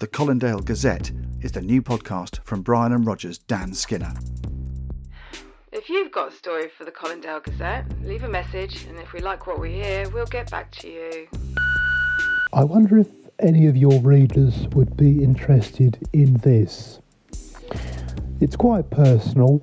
The 0.00 0.08
Colindale 0.08 0.64
Gazette 0.64 1.12
is 1.42 1.52
the 1.52 1.60
new 1.60 1.82
podcast 1.82 2.42
from 2.42 2.62
Brian 2.62 2.94
and 2.94 3.06
Roger's 3.06 3.36
Dan 3.36 3.74
Skinner. 3.74 4.14
If 5.72 5.90
you've 5.90 6.10
got 6.10 6.32
a 6.32 6.34
story 6.34 6.70
for 6.70 6.86
the 6.86 6.90
Colindale 6.90 7.44
Gazette, 7.44 7.84
leave 8.02 8.24
a 8.24 8.28
message, 8.28 8.86
and 8.86 8.98
if 8.98 9.12
we 9.12 9.20
like 9.20 9.46
what 9.46 9.60
we 9.60 9.72
hear, 9.74 10.08
we'll 10.08 10.24
get 10.24 10.50
back 10.50 10.70
to 10.76 10.88
you. 10.88 11.28
I 12.54 12.64
wonder 12.64 12.96
if 12.96 13.08
any 13.40 13.66
of 13.66 13.76
your 13.76 14.00
readers 14.00 14.66
would 14.68 14.96
be 14.96 15.22
interested 15.22 15.98
in 16.14 16.32
this. 16.38 17.00
It's 18.40 18.56
quite 18.56 18.88
personal. 18.88 19.60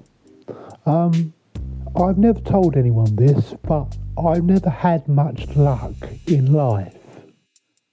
Um, 0.85 1.33
I've 1.95 2.19
never 2.19 2.41
told 2.41 2.77
anyone 2.77 3.15
this, 3.15 3.55
but 3.63 3.97
I've 4.23 4.43
never 4.43 4.69
had 4.69 5.07
much 5.07 5.47
luck 5.55 5.95
in 6.27 6.53
life. 6.53 6.96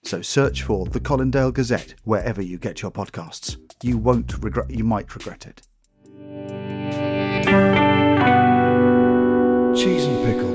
So 0.05 0.21
search 0.21 0.63
for 0.63 0.85
the 0.85 1.01
Colindale 1.01 1.53
Gazette 1.53 1.95
wherever 2.05 2.43
you 2.43 2.59
get 2.59 2.83
your 2.83 2.91
podcasts. 2.91 3.57
You 3.83 3.97
won't 3.97 4.43
regret 4.43 4.71
you 4.71 4.85
might 4.85 5.15
regret 5.15 5.47
it. 5.47 5.63
Cheese 9.77 10.05
and 10.05 10.25
pickle. 10.25 10.55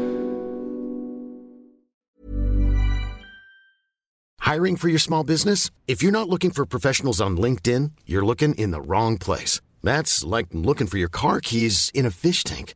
Hiring 4.40 4.78
for 4.78 4.88
your 4.88 5.00
small 5.00 5.24
business? 5.24 5.72
If 5.88 6.02
you're 6.04 6.12
not 6.12 6.30
looking 6.30 6.52
for 6.52 6.66
professionals 6.66 7.20
on 7.20 7.38
LinkedIn, 7.38 7.92
you're 8.06 8.26
looking 8.26 8.54
in 8.56 8.72
the 8.72 8.82
wrong 8.82 9.18
place. 9.18 9.62
That's 9.84 10.24
like 10.24 10.48
looking 10.52 10.88
for 10.88 10.98
your 10.98 11.10
car 11.10 11.42
keys 11.42 11.92
in 11.94 12.06
a 12.06 12.12
fish 12.12 12.44
tank. 12.44 12.76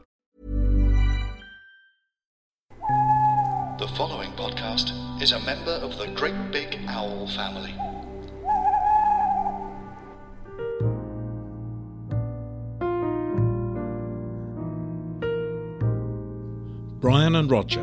The 3.81 3.87
following 3.87 4.31
podcast 4.33 4.91
is 5.23 5.31
a 5.31 5.39
member 5.39 5.71
of 5.71 5.97
the 5.97 6.05
Great 6.09 6.51
Big 6.51 6.77
Owl 6.87 7.27
family. 7.29 7.73
Brian 16.99 17.33
and 17.33 17.49
Roger 17.49 17.81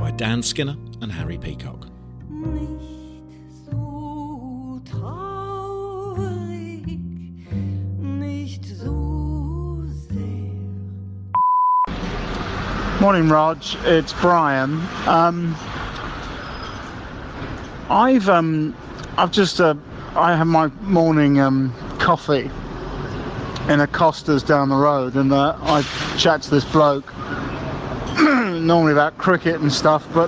by 0.00 0.10
Dan 0.10 0.42
Skinner 0.42 0.76
and 1.00 1.12
Harry 1.12 1.38
Peacock. 1.38 1.86
Mm. 2.28 2.75
Morning, 13.06 13.28
Rog. 13.28 13.58
It's 13.84 14.12
Brian. 14.14 14.82
Um, 15.06 15.54
I've 17.88 18.28
um, 18.28 18.74
I've 19.16 19.30
just 19.30 19.60
uh, 19.60 19.76
I 20.16 20.34
have 20.34 20.48
my 20.48 20.66
morning 20.80 21.38
um, 21.38 21.72
coffee 22.00 22.50
in 23.68 23.78
a 23.78 23.86
Costa's 23.86 24.42
down 24.42 24.70
the 24.70 24.74
road, 24.74 25.14
and 25.14 25.32
uh, 25.32 25.56
I 25.62 25.82
chat 26.18 26.42
to 26.42 26.50
this 26.50 26.64
bloke 26.64 27.06
normally 28.18 28.90
about 28.90 29.16
cricket 29.18 29.60
and 29.60 29.72
stuff, 29.72 30.04
but 30.12 30.26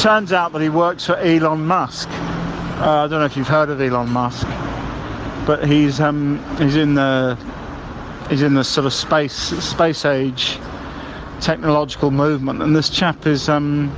turns 0.00 0.32
out 0.32 0.54
that 0.54 0.62
he 0.62 0.70
works 0.70 1.04
for 1.04 1.16
Elon 1.16 1.66
Musk. 1.66 2.08
Uh, 2.08 3.04
I 3.04 3.06
don't 3.06 3.20
know 3.20 3.26
if 3.26 3.36
you've 3.36 3.46
heard 3.46 3.68
of 3.68 3.82
Elon 3.82 4.08
Musk, 4.08 4.46
but 5.46 5.62
he's 5.68 6.00
um, 6.00 6.42
he's 6.56 6.76
in 6.76 6.94
the 6.94 7.36
he's 8.30 8.40
in 8.40 8.54
the 8.54 8.64
sort 8.64 8.86
of 8.86 8.94
space 8.94 9.34
space 9.34 10.06
age 10.06 10.58
technological 11.40 12.10
movement, 12.10 12.62
and 12.62 12.74
this 12.74 12.90
chap 12.90 13.26
is 13.26 13.48
um, 13.48 13.90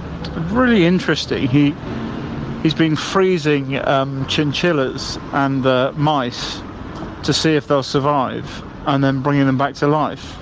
really 0.50 0.84
interesting. 0.84 1.48
He 1.48 1.74
he's 2.62 2.74
been 2.74 2.96
freezing 2.96 3.76
um, 3.86 4.26
chinchillas 4.26 5.18
and 5.32 5.66
uh, 5.66 5.92
mice 5.96 6.60
to 7.24 7.32
see 7.32 7.54
if 7.54 7.68
they'll 7.68 7.82
survive, 7.82 8.62
and 8.86 9.02
then 9.02 9.22
bringing 9.22 9.46
them 9.46 9.58
back 9.58 9.74
to 9.74 9.86
life. 9.86 10.38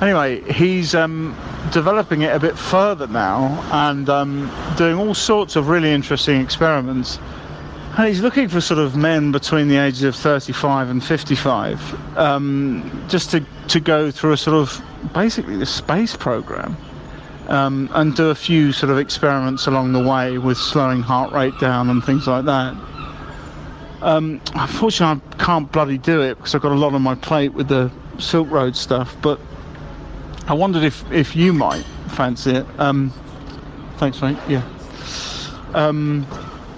Anyway, 0.00 0.40
he's 0.52 0.94
um, 0.94 1.36
developing 1.72 2.22
it 2.22 2.34
a 2.34 2.40
bit 2.40 2.56
further 2.56 3.06
now 3.06 3.62
and 3.70 4.08
um, 4.08 4.50
doing 4.78 4.96
all 4.96 5.14
sorts 5.14 5.56
of 5.56 5.68
really 5.68 5.90
interesting 5.90 6.40
experiments. 6.40 7.18
He's 8.06 8.22
looking 8.22 8.48
for 8.48 8.60
sort 8.60 8.80
of 8.80 8.96
men 8.96 9.30
between 9.30 9.68
the 9.68 9.76
ages 9.76 10.02
of 10.04 10.16
35 10.16 10.88
and 10.88 11.04
55, 11.04 12.16
um, 12.16 13.04
just 13.08 13.30
to, 13.32 13.44
to 13.68 13.78
go 13.78 14.10
through 14.10 14.32
a 14.32 14.36
sort 14.36 14.56
of 14.56 14.82
basically 15.12 15.56
the 15.56 15.66
space 15.66 16.16
program 16.16 16.76
um, 17.48 17.90
and 17.92 18.16
do 18.16 18.30
a 18.30 18.34
few 18.34 18.72
sort 18.72 18.90
of 18.90 18.98
experiments 18.98 19.66
along 19.66 19.92
the 19.92 20.02
way 20.02 20.38
with 20.38 20.56
slowing 20.56 21.02
heart 21.02 21.32
rate 21.32 21.58
down 21.58 21.90
and 21.90 22.02
things 22.02 22.26
like 22.26 22.46
that. 22.46 22.74
Um, 24.00 24.40
unfortunately, 24.54 25.22
I 25.32 25.44
can't 25.44 25.70
bloody 25.70 25.98
do 25.98 26.22
it 26.22 26.36
because 26.36 26.54
I've 26.54 26.62
got 26.62 26.72
a 26.72 26.76
lot 26.76 26.94
on 26.94 27.02
my 27.02 27.16
plate 27.16 27.52
with 27.52 27.68
the 27.68 27.90
Silk 28.18 28.50
Road 28.50 28.76
stuff, 28.76 29.14
but 29.20 29.38
I 30.48 30.54
wondered 30.54 30.84
if, 30.84 31.10
if 31.12 31.36
you 31.36 31.52
might 31.52 31.84
fancy 32.08 32.52
it. 32.52 32.66
Um, 32.78 33.12
thanks, 33.98 34.22
mate. 34.22 34.38
Yeah. 34.48 34.62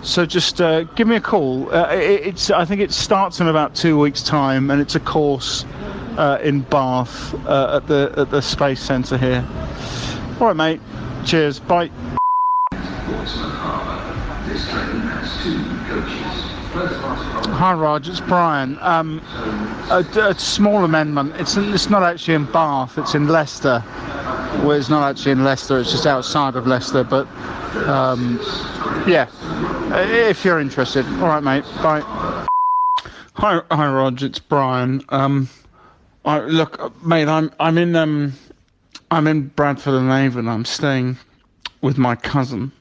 So 0.03 0.27
just 0.27 0.61
uh, 0.61 0.83
give 0.83 1.07
me 1.07 1.17
a 1.17 1.21
call. 1.21 1.73
Uh, 1.73 1.89
it, 1.93 2.27
it's 2.27 2.51
I 2.51 2.65
think 2.65 2.81
it 2.81 2.93
starts 2.93 3.41
in 3.41 3.47
about 3.47 3.75
two 3.75 3.99
weeks' 3.99 4.23
time, 4.23 4.71
and 4.71 4.81
it's 4.81 4.97
a 4.97 5.01
course 5.01 5.65
uh, 6.19 6.39
in 6.43 6.63
Bath 6.63 7.35
uh, 7.47 7.77
at 7.77 7.87
the 7.87 8.13
at 8.17 8.31
the 8.31 8.43
Space 8.43 8.81
Centre 8.81 9.17
here. 9.17 9.47
All 10.41 10.49
right, 10.49 10.57
mate. 10.57 10.81
Cheers. 11.25 11.61
Bye. 11.61 11.91
Hi, 17.55 17.75
Rog, 17.75 18.09
It's 18.09 18.21
Brian. 18.21 18.79
Um, 18.81 19.21
a, 19.91 20.05
a 20.17 20.35
small 20.39 20.85
amendment. 20.85 21.35
It's 21.37 21.57
it's 21.57 21.89
not 21.91 22.03
actually 22.03 22.35
in 22.35 22.51
Bath. 22.51 22.99
It's 22.99 23.15
in 23.15 23.29
Leicester. 23.29 23.85
Well, 24.65 24.73
it's 24.73 24.89
not 24.89 25.09
actually 25.09 25.33
in 25.33 25.45
Leicester. 25.45 25.79
It's 25.79 25.93
just 25.93 26.07
outside 26.07 26.57
of 26.57 26.67
Leicester. 26.67 27.05
But 27.05 27.29
um, 27.87 28.41
yeah, 29.07 29.29
if 29.95 30.45
you're 30.45 30.61
interested. 30.61 31.05
All 31.07 31.29
right, 31.29 31.43
mate. 31.43 31.65
Bye. 31.83 32.01
Hi, 33.35 33.61
hi, 33.71 33.93
Rog. 33.93 34.23
It's 34.23 34.39
Brian. 34.39 35.03
Um, 35.11 35.49
I, 36.25 36.41
look, 36.41 37.05
mate. 37.05 37.29
I'm 37.29 37.53
I'm 37.61 37.79
in 37.79 37.95
um, 37.97 38.33
I'm 39.11 39.27
in 39.27 39.49
Bradford 39.49 39.95
on 39.95 40.11
Avon. 40.11 40.49
I'm 40.49 40.65
staying 40.65 41.19
with 41.83 41.99
my 41.99 42.17
cousin 42.17 42.73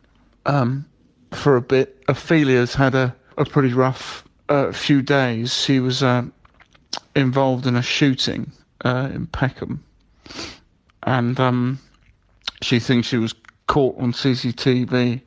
um, 0.45 0.85
for 1.31 1.55
a 1.55 1.61
bit. 1.61 2.01
Ophelia's 2.07 2.75
had 2.75 2.95
a, 2.95 3.15
a 3.37 3.45
pretty 3.45 3.73
rough 3.73 4.23
uh, 4.49 4.71
few 4.71 5.01
days. 5.01 5.53
She 5.53 5.79
was 5.79 6.03
uh, 6.03 6.23
involved 7.15 7.67
in 7.67 7.75
a 7.75 7.81
shooting 7.81 8.51
uh, 8.85 9.09
in 9.13 9.27
Peckham, 9.27 9.83
and 11.03 11.39
um, 11.39 11.79
she 12.61 12.79
thinks 12.79 13.07
she 13.07 13.17
was 13.17 13.33
caught 13.67 13.97
on 13.99 14.13
CCTV. 14.13 15.21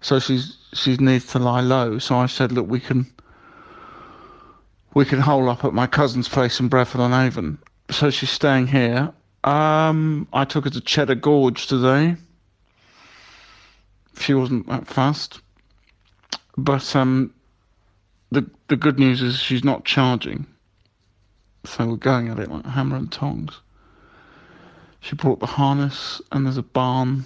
So 0.00 0.20
she's 0.20 0.57
she 0.72 0.96
needs 0.96 1.26
to 1.28 1.38
lie 1.38 1.60
low. 1.60 1.98
So 1.98 2.16
I 2.16 2.26
said, 2.26 2.52
look, 2.52 2.68
we 2.68 2.80
can 2.80 3.06
we 4.94 5.04
can 5.04 5.20
hole 5.20 5.48
up 5.48 5.64
at 5.64 5.72
my 5.72 5.86
cousin's 5.86 6.28
place 6.28 6.60
in 6.60 6.68
Bradford 6.68 7.00
on 7.00 7.12
Avon. 7.12 7.58
So 7.90 8.10
she's 8.10 8.30
staying 8.30 8.66
here. 8.66 9.12
Um, 9.44 10.26
I 10.32 10.44
took 10.44 10.64
her 10.64 10.70
to 10.70 10.80
Cheddar 10.80 11.14
Gorge 11.16 11.66
today. 11.66 12.16
She 14.18 14.34
wasn't 14.34 14.66
that 14.66 14.88
fast, 14.88 15.40
but 16.56 16.96
um, 16.96 17.32
the 18.32 18.50
the 18.66 18.76
good 18.76 18.98
news 18.98 19.22
is 19.22 19.38
she's 19.38 19.62
not 19.62 19.84
charging. 19.84 20.46
So 21.64 21.86
we're 21.86 21.96
going 21.96 22.28
at 22.28 22.38
it 22.38 22.50
like 22.50 22.66
hammer 22.66 22.96
and 22.96 23.10
tongs. 23.12 23.60
she 25.00 25.14
brought 25.14 25.38
the 25.38 25.46
harness, 25.46 26.20
and 26.32 26.44
there's 26.44 26.56
a 26.56 26.62
barn 26.62 27.24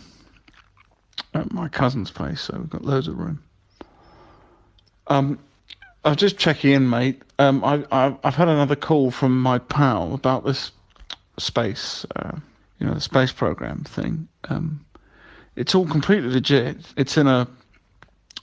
at 1.35 1.53
my 1.53 1.69
cousin's 1.69 2.11
place, 2.11 2.41
so 2.43 2.57
we've 2.59 2.71
got 2.71 2.85
loads 2.85 3.09
of 3.09 3.19
room. 3.19 3.43
Um, 5.07 5.39
I 6.05 6.11
was 6.11 6.19
just 6.19 6.39
checking 6.39 6.73
in, 6.73 6.91
mate. 6.91 7.23
Um, 7.39 7.65
I, 7.65 7.85
I, 7.93 8.17
I've 8.25 8.35
had 8.35 8.49
another 8.49 8.77
call 8.77 9.11
from 9.11 9.41
my 9.41 9.59
pal 9.59 10.15
about 10.15 10.45
this 10.45 10.73
space, 11.39 12.05
uh, 12.17 12.37
you 12.79 12.87
know, 12.87 12.95
the 12.95 13.01
space 13.01 13.33
program 13.33 13.85
thing. 13.85 14.29
Um, 14.49 14.85
it's 15.57 15.75
all 15.75 15.87
completely 15.87 16.31
legit. 16.31 16.77
It's 16.97 17.17
in 17.17 17.27
a 17.27 17.47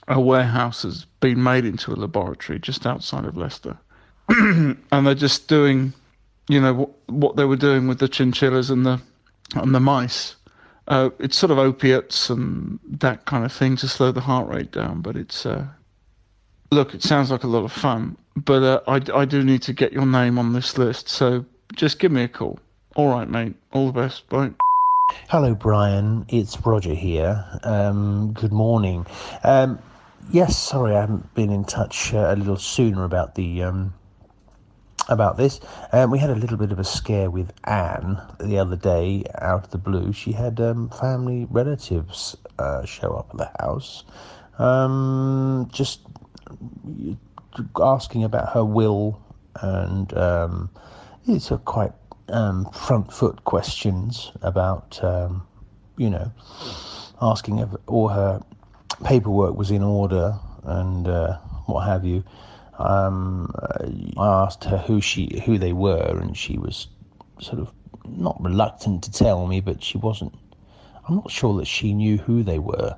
a 0.08 0.20
warehouse 0.20 0.82
has 0.82 1.04
been 1.20 1.42
made 1.42 1.64
into 1.64 1.92
a 1.92 1.94
laboratory 1.94 2.58
just 2.58 2.84
outside 2.84 3.24
of 3.24 3.36
Leicester, 3.36 3.78
and 4.28 4.76
they're 4.90 5.14
just 5.14 5.46
doing, 5.46 5.92
you 6.48 6.60
know, 6.60 6.74
what, 6.74 6.90
what 7.06 7.36
they 7.36 7.44
were 7.44 7.56
doing 7.56 7.86
with 7.86 8.00
the 8.00 8.08
chinchillas 8.08 8.70
and 8.70 8.84
the 8.84 9.00
and 9.54 9.74
the 9.74 9.80
mice. 9.80 10.36
Uh, 10.90 11.08
it's 11.20 11.38
sort 11.38 11.52
of 11.52 11.58
opiates 11.58 12.30
and 12.30 12.80
that 12.84 13.24
kind 13.24 13.44
of 13.44 13.52
thing 13.52 13.76
to 13.76 13.86
slow 13.86 14.10
the 14.10 14.20
heart 14.20 14.48
rate 14.48 14.72
down, 14.72 15.00
but 15.00 15.16
it's 15.16 15.46
uh, 15.46 15.64
look, 16.72 16.94
it 16.94 17.02
sounds 17.02 17.30
like 17.30 17.44
a 17.44 17.46
lot 17.46 17.64
of 17.64 17.70
fun, 17.70 18.16
but 18.36 18.62
uh, 18.62 18.80
I, 18.88 19.20
I 19.20 19.24
do 19.24 19.44
need 19.44 19.62
to 19.62 19.72
get 19.72 19.92
your 19.92 20.04
name 20.04 20.36
on 20.36 20.52
this 20.52 20.76
list, 20.78 21.08
so 21.08 21.44
just 21.76 22.00
give 22.00 22.10
me 22.10 22.24
a 22.24 22.28
call. 22.28 22.58
All 22.96 23.08
right, 23.08 23.28
mate. 23.28 23.54
All 23.72 23.86
the 23.86 23.92
best. 23.92 24.28
Bye. 24.28 24.50
Hello, 25.28 25.54
Brian. 25.54 26.26
It's 26.28 26.58
Roger 26.66 26.94
here. 26.94 27.44
Um, 27.62 28.32
good 28.32 28.52
morning. 28.52 29.06
Um, 29.44 29.78
yes, 30.32 30.58
sorry, 30.58 30.96
I 30.96 31.02
haven't 31.02 31.32
been 31.34 31.50
in 31.50 31.64
touch 31.64 32.12
uh, 32.12 32.32
a 32.34 32.36
little 32.36 32.56
sooner 32.56 33.04
about 33.04 33.36
the 33.36 33.62
um, 33.62 33.94
about 35.10 35.36
this. 35.36 35.60
Um, 35.92 36.10
we 36.10 36.18
had 36.18 36.30
a 36.30 36.34
little 36.34 36.56
bit 36.56 36.72
of 36.72 36.78
a 36.78 36.84
scare 36.84 37.30
with 37.30 37.52
Anne 37.64 38.20
the 38.38 38.58
other 38.58 38.76
day, 38.76 39.24
out 39.38 39.64
of 39.64 39.70
the 39.70 39.78
blue. 39.78 40.12
She 40.12 40.32
had 40.32 40.60
um, 40.60 40.88
family 40.88 41.46
relatives 41.50 42.36
uh, 42.58 42.84
show 42.86 43.12
up 43.14 43.30
at 43.30 43.36
the 43.36 43.50
house, 43.60 44.04
um, 44.58 45.68
just 45.72 46.00
asking 47.80 48.24
about 48.24 48.54
her 48.54 48.64
will, 48.64 49.20
and 49.60 50.16
um, 50.16 50.70
it's 51.26 51.50
a 51.50 51.58
quite 51.58 51.92
um, 52.28 52.70
front 52.70 53.12
foot 53.12 53.44
questions 53.44 54.32
about, 54.42 55.02
um, 55.02 55.46
you 55.96 56.08
know, 56.08 56.32
asking 57.20 57.58
if 57.58 57.68
all 57.86 58.08
her 58.08 58.42
paperwork 59.04 59.56
was 59.56 59.70
in 59.70 59.82
order 59.82 60.38
and 60.64 61.08
uh, 61.08 61.36
what 61.66 61.80
have 61.86 62.04
you. 62.04 62.22
Um, 62.80 63.52
I 64.16 64.44
asked 64.44 64.64
her 64.64 64.78
who 64.78 65.00
she 65.00 65.42
who 65.44 65.58
they 65.58 65.72
were, 65.72 66.18
and 66.20 66.36
she 66.36 66.58
was 66.58 66.88
sort 67.38 67.60
of 67.60 67.72
not 68.08 68.42
reluctant 68.42 69.02
to 69.04 69.12
tell 69.12 69.46
me, 69.46 69.60
but 69.60 69.82
she 69.82 69.98
wasn't. 69.98 70.34
I'm 71.08 71.16
not 71.16 71.30
sure 71.30 71.56
that 71.58 71.66
she 71.66 71.92
knew 71.92 72.16
who 72.18 72.42
they 72.42 72.58
were. 72.58 72.96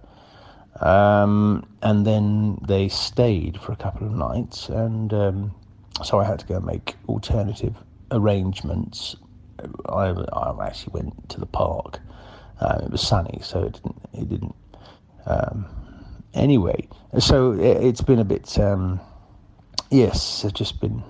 Um, 0.81 1.67
and 1.83 2.07
then 2.07 2.59
they 2.67 2.89
stayed 2.89 3.61
for 3.61 3.73
a 3.73 3.77
couple 3.77 4.07
of 4.07 4.15
nights, 4.15 4.69
and 4.69 5.13
um, 5.13 5.55
so 6.05 6.19
I 6.19 6.25
had 6.25 6.39
to 6.41 6.47
go 6.47 6.57
and 6.57 6.67
make 6.67 6.95
alternative 7.09 7.75
arrangements. 8.11 9.17
I, 9.87 10.11
I 10.33 10.67
actually 10.67 10.93
went 10.93 11.29
to 11.31 11.41
the 11.41 11.47
park. 11.47 12.01
Uh, 12.61 12.81
it 12.85 12.91
was 12.91 13.01
sunny, 13.01 13.41
so 13.43 13.63
it 13.65 13.75
didn't. 13.75 14.03
It 14.13 14.29
didn't. 14.29 14.55
Um, 15.27 15.67
anyway, 16.35 16.89
so 17.19 17.53
it, 17.53 17.83
has 17.83 18.01
been 18.01 18.19
a 18.19 18.25
bit. 18.25 18.47
Yes, 19.93 20.43
it's 20.43 20.55
just 20.55 20.81
been. 20.81 21.03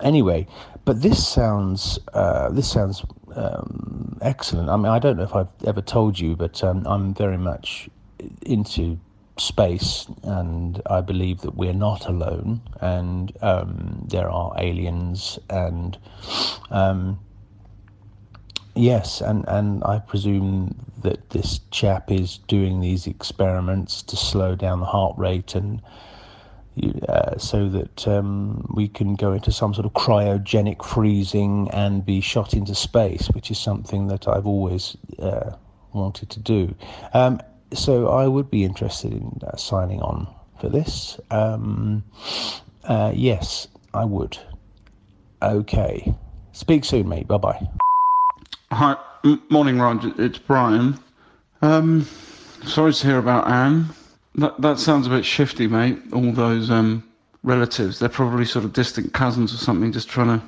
Anyway, 0.00 0.46
but 0.84 1.00
this 1.00 1.26
sounds. 1.26 1.98
Uh, 2.12 2.50
this 2.50 2.70
sounds 2.70 3.02
um, 3.34 4.18
excellent. 4.20 4.68
I 4.68 4.76
mean, 4.76 4.86
I 4.86 4.98
don't 4.98 5.16
know 5.16 5.22
if 5.22 5.34
I've 5.34 5.48
ever 5.66 5.80
told 5.80 6.18
you, 6.20 6.36
but 6.36 6.62
um, 6.62 6.86
I'm 6.86 7.14
very 7.14 7.38
much 7.38 7.88
into 8.42 8.98
space, 9.38 10.06
and 10.24 10.82
I 10.90 11.00
believe 11.00 11.40
that 11.40 11.56
we're 11.56 11.72
not 11.72 12.06
alone, 12.06 12.60
and 12.82 13.32
um, 13.40 14.04
there 14.10 14.28
are 14.30 14.52
aliens, 14.58 15.38
and 15.48 15.96
um, 16.70 17.18
yes, 18.74 19.22
and, 19.22 19.46
and 19.48 19.82
I 19.84 20.00
presume 20.00 20.74
that 21.02 21.30
this 21.30 21.60
chap 21.70 22.10
is 22.12 22.40
doing 22.46 22.80
these 22.80 23.06
experiments 23.06 24.02
to 24.02 24.16
slow 24.16 24.54
down 24.54 24.80
the 24.80 24.86
heart 24.86 25.16
rate 25.16 25.54
and. 25.54 25.80
Uh, 27.08 27.38
so 27.38 27.68
that 27.68 28.08
um, 28.08 28.66
we 28.74 28.88
can 28.88 29.14
go 29.14 29.32
into 29.32 29.52
some 29.52 29.72
sort 29.72 29.86
of 29.86 29.92
cryogenic 29.92 30.84
freezing 30.84 31.70
and 31.72 32.04
be 32.04 32.20
shot 32.20 32.52
into 32.52 32.74
space, 32.74 33.28
which 33.28 33.48
is 33.48 33.58
something 33.60 34.08
that 34.08 34.26
I've 34.26 34.44
always 34.46 34.96
uh, 35.20 35.52
wanted 35.92 36.30
to 36.30 36.40
do. 36.40 36.74
Um, 37.12 37.40
so 37.72 38.08
I 38.08 38.26
would 38.26 38.50
be 38.50 38.64
interested 38.64 39.12
in 39.12 39.38
uh, 39.46 39.56
signing 39.56 40.00
on 40.02 40.26
for 40.60 40.68
this. 40.68 41.20
Um, 41.30 42.02
uh, 42.82 43.12
yes, 43.14 43.68
I 43.92 44.04
would. 44.04 44.36
Okay. 45.42 46.12
Speak 46.52 46.84
soon, 46.84 47.08
mate. 47.08 47.28
Bye 47.28 47.38
bye. 47.38 47.68
Hi, 48.72 48.96
M- 49.24 49.42
morning, 49.48 49.78
Roger. 49.78 50.12
It's 50.18 50.38
Brian. 50.38 50.98
Um, 51.62 52.08
sorry 52.64 52.92
to 52.92 53.06
hear 53.06 53.18
about 53.18 53.46
Anne. 53.46 53.90
That 54.36 54.60
that 54.60 54.78
sounds 54.78 55.06
a 55.06 55.10
bit 55.10 55.24
shifty, 55.24 55.66
mate. 55.66 55.98
All 56.12 56.32
those 56.32 56.70
um, 56.70 57.04
relatives, 57.42 57.98
they're 57.98 58.08
probably 58.08 58.44
sort 58.44 58.64
of 58.64 58.72
distant 58.72 59.12
cousins 59.12 59.54
or 59.54 59.58
something, 59.58 59.92
just 59.92 60.08
trying 60.08 60.40
to, 60.40 60.46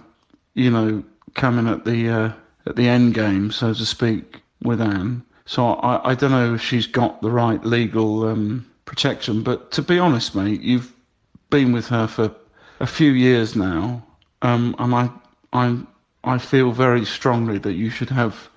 you 0.55 0.71
know, 0.71 1.05
come 1.35 1.59
in 1.59 1.67
at 1.69 1.85
the 1.85 2.09
uh, 2.09 2.33
at 2.67 2.77
the 2.77 2.88
end 2.88 3.15
game, 3.15 3.53
so 3.53 3.73
to 3.73 3.87
speak, 3.87 4.41
with 4.62 4.81
Anne. 4.81 5.23
So 5.44 5.75
I, 5.75 6.11
I 6.11 6.15
don't 6.15 6.33
know 6.33 6.55
if 6.55 6.61
she's 6.61 6.87
got 6.88 7.23
the 7.23 7.31
right 7.31 7.65
legal 7.65 8.27
um, 8.29 8.67
protection. 8.85 9.43
But 9.43 9.71
to 9.73 9.83
be 9.83 9.99
honest, 9.99 10.35
mate, 10.35 10.61
you've 10.61 10.93
been 11.50 11.73
with 11.73 11.87
her 11.88 12.09
for 12.09 12.35
a 12.81 12.87
few 12.87 13.12
years 13.12 13.55
now, 13.55 14.05
um, 14.43 14.75
and 14.79 14.94
I, 14.94 15.11
I, 15.53 15.79
I 16.25 16.38
feel 16.38 16.73
very 16.73 17.05
strongly 17.05 17.59
that 17.59 17.75
you 17.75 17.91
should 17.91 18.11
have 18.11 18.49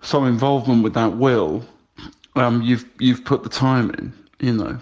some 0.00 0.26
involvement 0.26 0.82
with 0.82 0.94
that 0.94 1.16
will. 1.16 1.64
Um, 2.34 2.62
you've 2.62 2.86
you've 2.98 3.24
put 3.24 3.42
the 3.42 3.48
time 3.48 3.90
in, 3.90 4.12
you 4.40 4.52
know. 4.52 4.78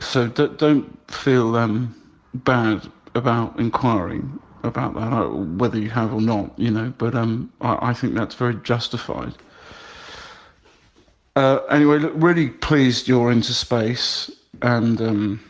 So 0.00 0.26
don't, 0.26 0.58
don't 0.58 1.10
feel 1.10 1.56
um, 1.56 1.94
bad 2.34 2.88
about 3.14 3.58
inquiring 3.58 4.40
about 4.64 4.94
that, 4.94 5.12
uh, 5.12 5.28
whether 5.28 5.78
you 5.78 5.90
have 5.90 6.12
or 6.12 6.20
not, 6.20 6.58
you 6.58 6.70
know. 6.70 6.92
But 6.98 7.14
um, 7.14 7.52
I, 7.60 7.90
I 7.90 7.94
think 7.94 8.14
that's 8.14 8.34
very 8.34 8.54
justified. 8.56 9.34
Uh, 11.36 11.58
anyway, 11.70 11.98
look, 11.98 12.12
really 12.16 12.48
pleased 12.48 13.08
you're 13.08 13.30
into 13.30 13.52
space 13.52 14.30
and 14.62 15.00
um, 15.00 15.40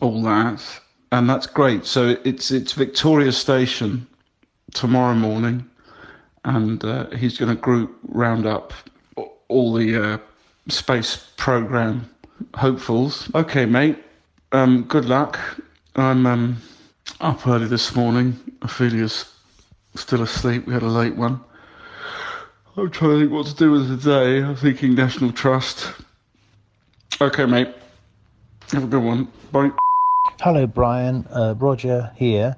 all 0.00 0.22
that, 0.22 0.80
and 1.10 1.28
that's 1.28 1.46
great. 1.46 1.84
So 1.84 2.16
it's 2.24 2.50
it's 2.50 2.72
Victoria 2.72 3.32
Station 3.32 4.06
tomorrow 4.72 5.14
morning, 5.14 5.68
and 6.44 6.84
uh, 6.84 7.10
he's 7.10 7.38
going 7.38 7.54
to 7.54 7.60
group 7.60 7.96
round 8.04 8.46
up 8.46 8.72
all 9.48 9.74
the 9.74 10.14
uh, 10.14 10.18
space 10.68 11.28
program 11.36 12.08
hopefuls. 12.54 13.30
Okay, 13.34 13.66
mate. 13.66 13.98
Um, 14.52 14.84
good 14.84 15.06
luck. 15.06 15.38
I'm 15.96 16.26
um, 16.26 16.56
up 17.20 17.46
early 17.46 17.66
this 17.66 17.94
morning. 17.94 18.38
Ophelia's 18.62 19.32
still 19.94 20.22
asleep. 20.22 20.66
We 20.66 20.72
had 20.74 20.82
a 20.82 20.88
late 20.88 21.16
one. 21.16 21.40
I'm 22.76 22.90
trying 22.90 23.10
to 23.12 23.20
think 23.20 23.32
what 23.32 23.46
to 23.46 23.54
do 23.54 23.70
with 23.70 23.88
the 23.88 23.96
day. 23.96 24.42
I'm 24.42 24.56
thinking 24.56 24.94
National 24.94 25.32
Trust. 25.32 25.92
Okay, 27.20 27.44
mate. 27.44 27.68
Have 28.72 28.84
a 28.84 28.86
good 28.86 29.02
one. 29.02 29.28
Bye. 29.52 29.70
Hello, 30.40 30.66
Brian. 30.66 31.26
Uh, 31.30 31.54
Roger 31.58 32.10
here. 32.16 32.56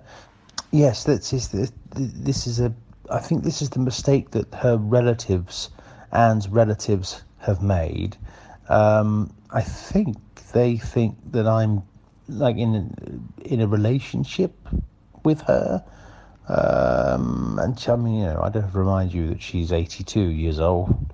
Yes, 0.70 1.04
this 1.04 1.32
is 1.32 1.48
this, 1.48 1.72
this 1.94 2.46
is 2.46 2.60
a. 2.60 2.72
I 3.10 3.18
think 3.18 3.42
this 3.42 3.60
is 3.60 3.70
the 3.70 3.80
mistake 3.80 4.30
that 4.30 4.52
her 4.54 4.76
relatives, 4.76 5.70
Anne's 6.12 6.48
relatives, 6.48 7.22
have 7.44 7.62
made. 7.62 8.16
Um, 8.68 9.32
I 9.50 9.60
think 9.60 10.16
they 10.52 10.76
think 10.76 11.16
that 11.32 11.46
I'm 11.46 11.82
like 12.28 12.56
in 12.56 13.28
in 13.44 13.60
a 13.60 13.66
relationship 13.66 14.54
with 15.24 15.40
her 15.42 15.84
um, 16.48 17.58
and 17.60 17.84
I 17.88 17.96
mean, 17.96 18.14
you 18.16 18.24
know, 18.24 18.40
I 18.42 18.50
don't 18.50 18.72
remind 18.74 19.14
you 19.14 19.28
that 19.28 19.42
she's 19.42 19.72
82 19.72 20.20
years 20.20 20.60
old. 20.60 21.12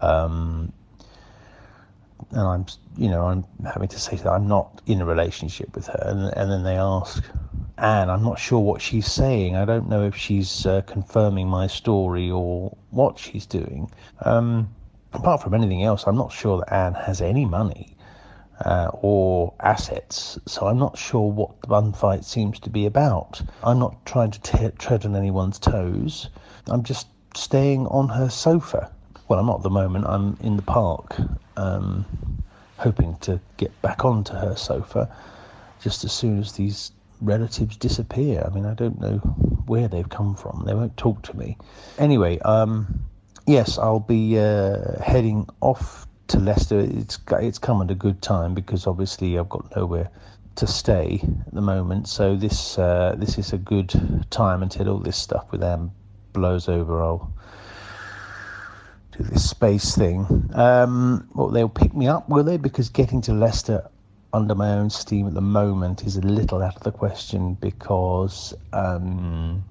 Um, 0.00 0.72
and 2.30 2.40
I'm, 2.40 2.66
you 2.96 3.08
know, 3.08 3.26
I'm 3.26 3.44
having 3.64 3.88
to 3.88 3.98
say 3.98 4.16
that 4.16 4.28
I'm 4.28 4.48
not 4.48 4.82
in 4.86 5.00
a 5.00 5.04
relationship 5.04 5.74
with 5.74 5.86
her. 5.86 6.02
And, 6.04 6.36
and 6.36 6.50
then 6.50 6.64
they 6.64 6.76
ask 6.76 7.24
Anne, 7.78 8.10
I'm 8.10 8.24
not 8.24 8.38
sure 8.38 8.58
what 8.58 8.82
she's 8.82 9.10
saying. 9.10 9.54
I 9.54 9.64
don't 9.64 9.88
know 9.88 10.04
if 10.04 10.16
she's 10.16 10.66
uh, 10.66 10.82
confirming 10.82 11.48
my 11.48 11.68
story 11.68 12.30
or 12.30 12.76
what 12.90 13.18
she's 13.18 13.46
doing. 13.46 13.90
Um, 14.24 14.74
apart 15.12 15.42
from 15.42 15.54
anything 15.54 15.82
else, 15.82 16.04
I'm 16.06 16.16
not 16.16 16.32
sure 16.32 16.58
that 16.58 16.72
Anne 16.72 16.94
has 16.94 17.20
any 17.20 17.44
money 17.44 17.96
uh, 18.64 18.90
or 18.92 19.54
assets. 19.60 20.38
So 20.46 20.66
I'm 20.66 20.78
not 20.78 20.98
sure 20.98 21.30
what 21.30 21.60
the 21.60 21.68
bun 21.68 21.92
fight 21.92 22.24
seems 22.24 22.58
to 22.60 22.70
be 22.70 22.86
about. 22.86 23.40
I'm 23.62 23.78
not 23.78 24.04
trying 24.04 24.30
to 24.32 24.40
t- 24.40 24.70
tread 24.78 25.04
on 25.04 25.16
anyone's 25.16 25.58
toes. 25.58 26.30
I'm 26.66 26.82
just 26.82 27.08
staying 27.34 27.86
on 27.86 28.08
her 28.08 28.28
sofa. 28.28 28.90
Well, 29.28 29.38
I'm 29.38 29.46
not 29.46 29.58
at 29.58 29.62
the 29.62 29.70
moment. 29.70 30.06
I'm 30.06 30.36
in 30.40 30.56
the 30.56 30.62
park, 30.62 31.16
um, 31.56 32.04
hoping 32.78 33.16
to 33.20 33.40
get 33.56 33.80
back 33.82 34.04
onto 34.04 34.32
her 34.34 34.56
sofa 34.56 35.14
just 35.80 36.04
as 36.04 36.12
soon 36.12 36.38
as 36.38 36.52
these 36.52 36.92
relatives 37.20 37.76
disappear. 37.76 38.42
I 38.44 38.54
mean, 38.54 38.64
I 38.64 38.74
don't 38.74 39.00
know 39.00 39.18
where 39.66 39.88
they've 39.88 40.08
come 40.08 40.34
from. 40.34 40.64
They 40.66 40.74
won't 40.74 40.96
talk 40.96 41.22
to 41.22 41.36
me. 41.36 41.56
Anyway, 41.98 42.38
um, 42.40 43.04
yes, 43.48 43.78
I'll 43.78 44.00
be 44.00 44.38
uh, 44.38 45.00
heading 45.02 45.48
off 45.60 46.06
to 46.28 46.38
Leicester. 46.38 46.78
It's 46.78 47.18
it's 47.32 47.58
come 47.58 47.80
at 47.82 47.90
a 47.90 47.94
good 47.94 48.20
time 48.22 48.54
because 48.54 48.86
obviously 48.86 49.38
I've 49.38 49.48
got 49.48 49.74
nowhere 49.74 50.10
to 50.56 50.66
stay 50.66 51.20
at 51.46 51.54
the 51.54 51.62
moment. 51.62 52.08
So 52.08 52.36
this 52.36 52.78
uh, 52.78 53.16
this 53.18 53.38
is 53.38 53.52
a 53.52 53.58
good 53.58 54.26
time 54.30 54.62
until 54.62 54.90
all 54.90 54.98
this 54.98 55.16
stuff 55.16 55.50
with 55.50 55.60
them 55.60 55.90
blows 56.34 56.68
over. 56.68 57.02
I'll 57.02 57.32
do 59.16 59.24
this 59.24 59.48
space 59.48 59.96
thing. 59.96 60.50
Um, 60.54 61.28
well, 61.34 61.48
they'll 61.48 61.68
pick 61.68 61.94
me 61.94 62.06
up, 62.06 62.28
will 62.28 62.44
they? 62.44 62.58
Because 62.58 62.90
getting 62.90 63.22
to 63.22 63.32
Leicester 63.32 63.88
under 64.34 64.54
my 64.54 64.72
own 64.72 64.90
steam 64.90 65.26
at 65.26 65.32
the 65.32 65.40
moment 65.40 66.04
is 66.04 66.16
a 66.18 66.20
little 66.20 66.62
out 66.62 66.76
of 66.76 66.82
the 66.82 66.92
question 66.92 67.54
because 67.54 68.52
um, 68.74 69.64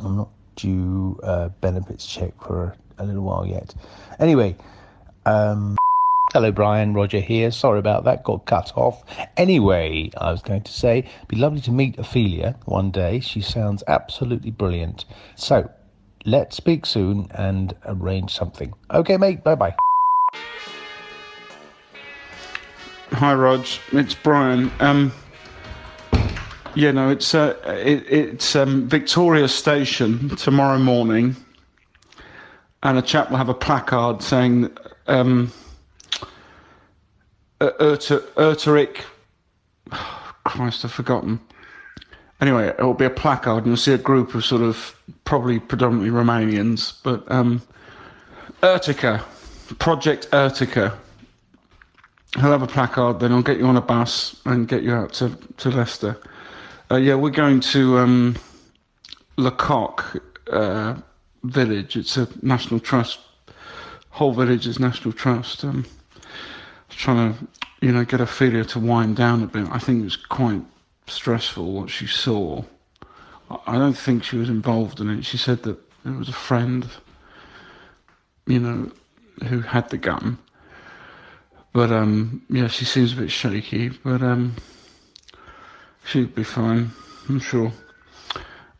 I'm 0.00 0.16
not 0.16 0.30
due 0.56 1.18
a 1.22 1.48
benefits 1.48 2.06
check 2.06 2.32
for 2.42 2.76
a 2.98 3.04
little 3.04 3.22
while 3.22 3.46
yet. 3.46 3.74
Anyway, 4.18 4.56
um, 5.26 5.76
hello 6.32 6.52
Brian, 6.52 6.94
Roger 6.94 7.20
here. 7.20 7.50
Sorry 7.50 7.78
about 7.78 8.04
that, 8.04 8.24
got 8.24 8.46
cut 8.46 8.72
off. 8.76 9.02
Anyway, 9.36 10.10
I 10.18 10.30
was 10.30 10.42
going 10.42 10.62
to 10.62 10.72
say, 10.72 11.08
be 11.28 11.36
lovely 11.36 11.60
to 11.62 11.70
meet 11.70 11.98
Ophelia 11.98 12.56
one 12.64 12.90
day. 12.90 13.20
She 13.20 13.40
sounds 13.40 13.82
absolutely 13.88 14.50
brilliant. 14.50 15.04
So, 15.36 15.70
let's 16.24 16.56
speak 16.56 16.86
soon 16.86 17.28
and 17.32 17.74
arrange 17.84 18.32
something. 18.32 18.72
Okay, 18.92 19.16
mate, 19.16 19.42
bye 19.42 19.54
bye. 19.54 19.74
Hi, 23.12 23.34
Rog. 23.34 23.66
It's 23.92 24.14
Brian. 24.14 24.70
Um, 24.80 25.12
yeah, 26.74 26.90
no, 26.90 27.10
it's 27.10 27.34
uh, 27.34 27.56
it, 27.64 28.04
it's 28.08 28.56
um, 28.56 28.88
Victoria 28.88 29.48
Station 29.48 30.30
tomorrow 30.36 30.78
morning, 30.78 31.36
and 32.82 32.98
a 32.98 33.02
chap 33.02 33.30
will 33.30 33.38
have 33.38 33.48
a 33.48 33.54
placard 33.54 34.22
saying 34.22 34.70
um, 35.06 35.52
Erter, 37.60 38.20
Erteric. 38.36 39.02
Christ, 40.44 40.84
I've 40.84 40.92
forgotten. 40.92 41.40
Anyway, 42.40 42.66
it 42.66 42.80
will 42.80 42.94
be 42.94 43.04
a 43.04 43.10
placard, 43.10 43.58
and 43.58 43.66
you'll 43.68 43.76
see 43.76 43.92
a 43.92 43.98
group 43.98 44.34
of 44.34 44.44
sort 44.44 44.62
of 44.62 44.98
probably 45.24 45.60
predominantly 45.60 46.10
Romanians, 46.10 47.00
but 47.04 47.30
um, 47.30 47.62
Ertica, 48.62 49.22
Project 49.78 50.28
Ertica 50.32 50.98
he'll 52.36 52.50
have 52.50 52.62
a 52.62 52.66
placard, 52.66 53.20
then 53.20 53.32
I'll 53.32 53.42
get 53.42 53.58
you 53.58 53.66
on 53.66 53.76
a 53.76 53.80
bus 53.80 54.40
and 54.44 54.66
get 54.66 54.82
you 54.82 54.92
out 54.92 55.12
to, 55.14 55.36
to 55.58 55.70
Leicester. 55.70 56.16
Uh, 56.92 56.96
yeah, 56.96 57.14
we're 57.14 57.30
going 57.30 57.58
to 57.58 57.96
um, 57.96 58.36
Lacock 59.38 60.22
uh, 60.52 60.94
Village. 61.42 61.96
It's 61.96 62.18
a 62.18 62.28
National 62.42 62.80
Trust. 62.80 63.18
Whole 64.10 64.34
village 64.34 64.66
is 64.66 64.78
National 64.78 65.14
Trust. 65.14 65.64
Um, 65.64 65.86
trying 66.90 67.32
to, 67.32 67.48
you 67.80 67.92
know, 67.92 68.04
get 68.04 68.20
Ophelia 68.20 68.66
to 68.66 68.78
wind 68.78 69.16
down 69.16 69.42
a 69.42 69.46
bit. 69.46 69.66
I 69.70 69.78
think 69.78 70.02
it 70.02 70.04
was 70.04 70.16
quite 70.16 70.60
stressful 71.06 71.72
what 71.72 71.88
she 71.88 72.06
saw. 72.06 72.62
I 73.66 73.78
don't 73.78 73.96
think 73.96 74.22
she 74.22 74.36
was 74.36 74.50
involved 74.50 75.00
in 75.00 75.08
it. 75.08 75.24
She 75.24 75.38
said 75.38 75.62
that 75.62 75.78
there 76.04 76.12
was 76.12 76.28
a 76.28 76.34
friend, 76.34 76.86
you 78.46 78.60
know, 78.60 78.92
who 79.48 79.62
had 79.62 79.88
the 79.88 79.96
gun 79.96 80.36
but 81.72 81.90
um, 81.90 82.42
yeah, 82.50 82.68
she 82.68 82.84
seems 82.84 83.14
a 83.14 83.16
bit 83.16 83.30
shaky, 83.30 83.88
but 83.88 84.22
um, 84.22 84.54
she'll 86.04 86.26
be 86.26 86.44
fine, 86.44 86.90
I'm 87.28 87.40
sure. 87.40 87.72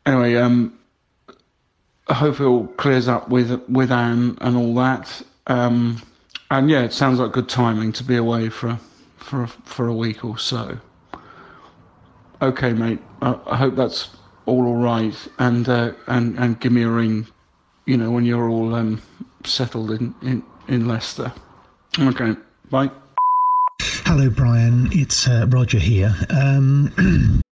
Anyway, 0.05 0.35
um, 0.37 0.79
I 2.09 2.15
hope 2.15 2.41
it 2.41 2.45
all 2.45 2.67
clears 2.67 3.09
up 3.09 3.29
with 3.29 3.63
with 3.69 3.93
Anne 3.93 4.37
and 4.41 4.57
all 4.57 4.75
that. 4.75 5.23
Um, 5.47 6.03
and 6.51 6.69
yeah, 6.69 6.83
it 6.83 6.93
sounds 6.93 7.19
like 7.19 7.33
good 7.33 7.49
timing 7.49 7.93
to 7.93 8.05
be 8.05 8.17
away 8.17 8.49
for 8.49 8.79
for 9.17 9.47
for 9.47 9.87
a 9.87 9.95
week 9.95 10.25
or 10.25 10.39
so. 10.39 10.79
Okay, 12.41 12.73
mate. 12.73 13.01
I, 13.21 13.39
I 13.47 13.57
hope 13.57 13.77
that's 13.77 14.11
all 14.47 14.67
all 14.67 14.77
right, 14.77 15.17
and 15.39 15.69
uh, 15.69 15.93
and 16.09 16.39
and 16.39 16.59
give 16.61 16.73
me 16.73 16.83
a 16.83 16.89
ring, 16.89 17.27
you 17.87 17.97
know, 17.97 18.11
when 18.11 18.25
you're 18.25 18.49
all 18.49 18.75
um, 18.75 19.01
settled 19.45 19.93
in, 19.93 20.15
in 20.23 20.43
in 20.69 20.89
Leicester. 20.89 21.33
Okay. 21.99 22.35
Bye. 22.71 22.91
Hello, 24.05 24.29
Brian. 24.29 24.89
It's 24.93 25.27
uh, 25.27 25.47
Roger 25.49 25.79
here. 25.79 26.15
Um, 26.29 27.41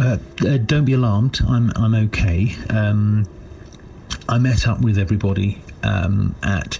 Uh, 0.00 0.16
uh, 0.46 0.56
don't 0.56 0.86
be 0.86 0.94
alarmed. 0.94 1.40
I'm 1.46 1.70
I'm 1.76 1.94
okay. 2.06 2.54
Um, 2.70 3.28
I 4.30 4.38
met 4.38 4.66
up 4.66 4.80
with 4.80 4.96
everybody 4.98 5.60
um, 5.82 6.34
at 6.42 6.78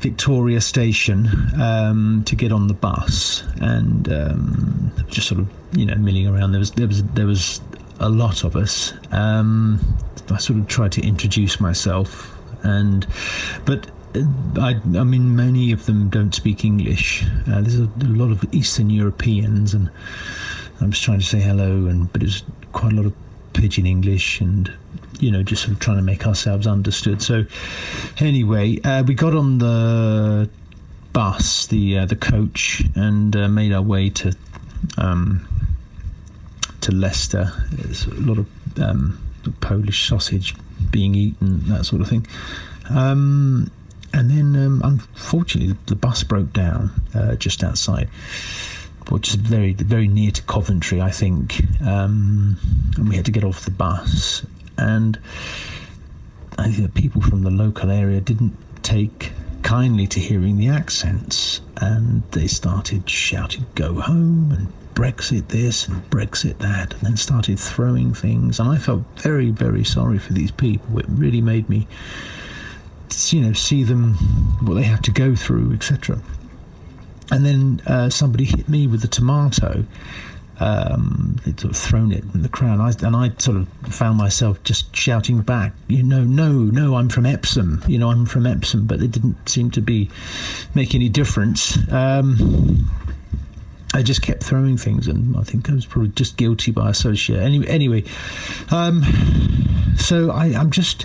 Victoria 0.00 0.60
Station 0.60 1.28
um, 1.60 2.24
to 2.26 2.34
get 2.34 2.50
on 2.50 2.66
the 2.66 2.74
bus, 2.74 3.44
and 3.60 4.12
um, 4.12 4.92
just 5.08 5.28
sort 5.28 5.40
of 5.40 5.48
you 5.72 5.86
know 5.86 5.94
milling 5.94 6.26
around. 6.26 6.50
There 6.50 6.58
was 6.58 6.72
there 6.72 6.88
was 6.88 7.04
there 7.14 7.26
was 7.26 7.60
a 8.00 8.08
lot 8.08 8.42
of 8.42 8.56
us. 8.56 8.92
Um, 9.12 9.78
I 10.28 10.38
sort 10.38 10.58
of 10.58 10.66
tried 10.66 10.90
to 10.92 11.02
introduce 11.02 11.60
myself, 11.60 12.36
and 12.64 13.06
but 13.64 13.88
uh, 14.16 14.24
I, 14.58 14.80
I, 14.96 15.04
mean, 15.04 15.36
many 15.36 15.70
of 15.70 15.86
them 15.86 16.08
don't 16.08 16.34
speak 16.34 16.64
English. 16.64 17.24
Uh, 17.46 17.60
there's 17.60 17.78
a, 17.78 17.84
a, 17.84 18.10
lot 18.10 18.32
of 18.32 18.44
Eastern 18.52 18.90
Europeans, 18.90 19.74
and 19.74 19.90
I'm 20.80 20.90
just 20.90 21.02
trying 21.02 21.20
to 21.20 21.24
say 21.24 21.40
hello, 21.40 21.86
and 21.86 22.12
but 22.12 22.22
it's 22.22 22.42
quite 22.72 22.92
a 22.92 22.96
lot 22.96 23.06
of 23.06 23.14
pidgin 23.52 23.86
English, 23.86 24.40
and 24.40 24.72
you 25.18 25.30
know, 25.30 25.42
just 25.42 25.62
sort 25.62 25.72
of 25.72 25.80
trying 25.80 25.96
to 25.96 26.02
make 26.02 26.26
ourselves 26.26 26.66
understood. 26.66 27.22
So, 27.22 27.46
anyway, 28.18 28.80
uh, 28.82 29.02
we 29.06 29.14
got 29.14 29.34
on 29.34 29.58
the 29.58 30.50
bus, 31.12 31.66
the 31.66 31.98
uh, 31.98 32.06
the 32.06 32.16
coach, 32.16 32.82
and 32.94 33.34
uh, 33.34 33.48
made 33.48 33.72
our 33.72 33.82
way 33.82 34.10
to 34.10 34.36
um, 34.98 35.48
to 36.82 36.92
Leicester. 36.92 37.52
There's 37.72 38.06
a 38.06 38.14
lot 38.14 38.38
of 38.38 38.46
um, 38.80 39.18
Polish 39.60 40.08
sausage 40.08 40.54
being 40.90 41.14
eaten, 41.14 41.66
that 41.68 41.86
sort 41.86 42.02
of 42.02 42.08
thing. 42.08 42.26
Um, 42.90 43.70
and 44.12 44.30
then, 44.30 44.56
um, 44.56 44.80
unfortunately, 44.84 45.76
the 45.86 45.96
bus 45.96 46.22
broke 46.22 46.52
down 46.52 46.90
uh, 47.14 47.34
just 47.36 47.64
outside 47.64 48.08
which 49.10 49.28
is 49.28 49.34
very 49.36 49.72
very 49.72 50.08
near 50.08 50.30
to 50.30 50.42
Coventry, 50.42 51.00
I 51.00 51.10
think. 51.10 51.62
Um, 51.80 52.56
and 52.96 53.08
we 53.08 53.16
had 53.16 53.24
to 53.26 53.30
get 53.32 53.44
off 53.44 53.64
the 53.64 53.70
bus, 53.70 54.44
and 54.76 55.18
I 56.58 56.70
think 56.70 56.92
the 56.92 57.00
people 57.00 57.20
from 57.22 57.42
the 57.42 57.50
local 57.50 57.90
area 57.90 58.20
didn't 58.20 58.56
take 58.82 59.32
kindly 59.62 60.06
to 60.06 60.20
hearing 60.20 60.56
the 60.56 60.68
accents, 60.68 61.60
and 61.76 62.22
they 62.32 62.46
started 62.46 63.08
shouting 63.08 63.66
"Go 63.74 63.94
home!" 64.00 64.52
and 64.52 64.72
Brexit 64.94 65.48
this 65.48 65.86
and 65.86 66.08
Brexit 66.10 66.58
that, 66.58 66.94
and 66.94 67.02
then 67.02 67.16
started 67.16 67.60
throwing 67.60 68.14
things. 68.14 68.58
And 68.58 68.68
I 68.68 68.78
felt 68.78 69.04
very, 69.18 69.50
very 69.50 69.84
sorry 69.84 70.18
for 70.18 70.32
these 70.32 70.50
people. 70.50 70.98
It 70.98 71.06
really 71.08 71.42
made 71.42 71.68
me, 71.68 71.86
you 73.28 73.42
know, 73.42 73.52
see 73.52 73.84
them 73.84 74.14
what 74.62 74.74
they 74.74 74.84
have 74.84 75.02
to 75.02 75.10
go 75.10 75.36
through, 75.36 75.74
etc 75.74 76.20
and 77.30 77.44
then 77.44 77.82
uh, 77.86 78.10
somebody 78.10 78.44
hit 78.44 78.68
me 78.68 78.86
with 78.86 79.04
a 79.04 79.08
tomato. 79.08 79.84
Um, 80.58 81.36
they'd 81.44 81.60
sort 81.60 81.74
of 81.74 81.76
thrown 81.76 82.12
it 82.12 82.24
in 82.32 82.40
the 82.40 82.48
crowd, 82.48 82.80
I, 82.80 83.06
and 83.06 83.14
I 83.14 83.30
sort 83.36 83.58
of 83.58 83.68
found 83.92 84.16
myself 84.16 84.62
just 84.64 84.96
shouting 84.96 85.42
back, 85.42 85.74
you 85.86 86.02
know, 86.02 86.24
no, 86.24 86.50
no, 86.50 86.96
I'm 86.96 87.10
from 87.10 87.26
Epsom, 87.26 87.84
you 87.86 87.98
know, 87.98 88.10
I'm 88.10 88.24
from 88.24 88.46
Epsom, 88.46 88.86
but 88.86 89.02
it 89.02 89.10
didn't 89.10 89.48
seem 89.48 89.70
to 89.72 89.82
be 89.82 90.08
make 90.74 90.94
any 90.94 91.10
difference. 91.10 91.76
Um, 91.92 92.88
I 93.92 94.02
just 94.02 94.22
kept 94.22 94.42
throwing 94.42 94.78
things, 94.78 95.08
and 95.08 95.36
I 95.36 95.42
think 95.42 95.68
I 95.68 95.74
was 95.74 95.84
probably 95.86 96.10
just 96.10 96.38
guilty 96.38 96.70
by 96.70 96.88
association. 96.90 97.36
Anyway, 97.36 97.66
anyway, 97.66 98.04
um, 98.70 99.02
so 99.98 100.30
I, 100.30 100.46
I'm 100.54 100.70
just 100.70 101.04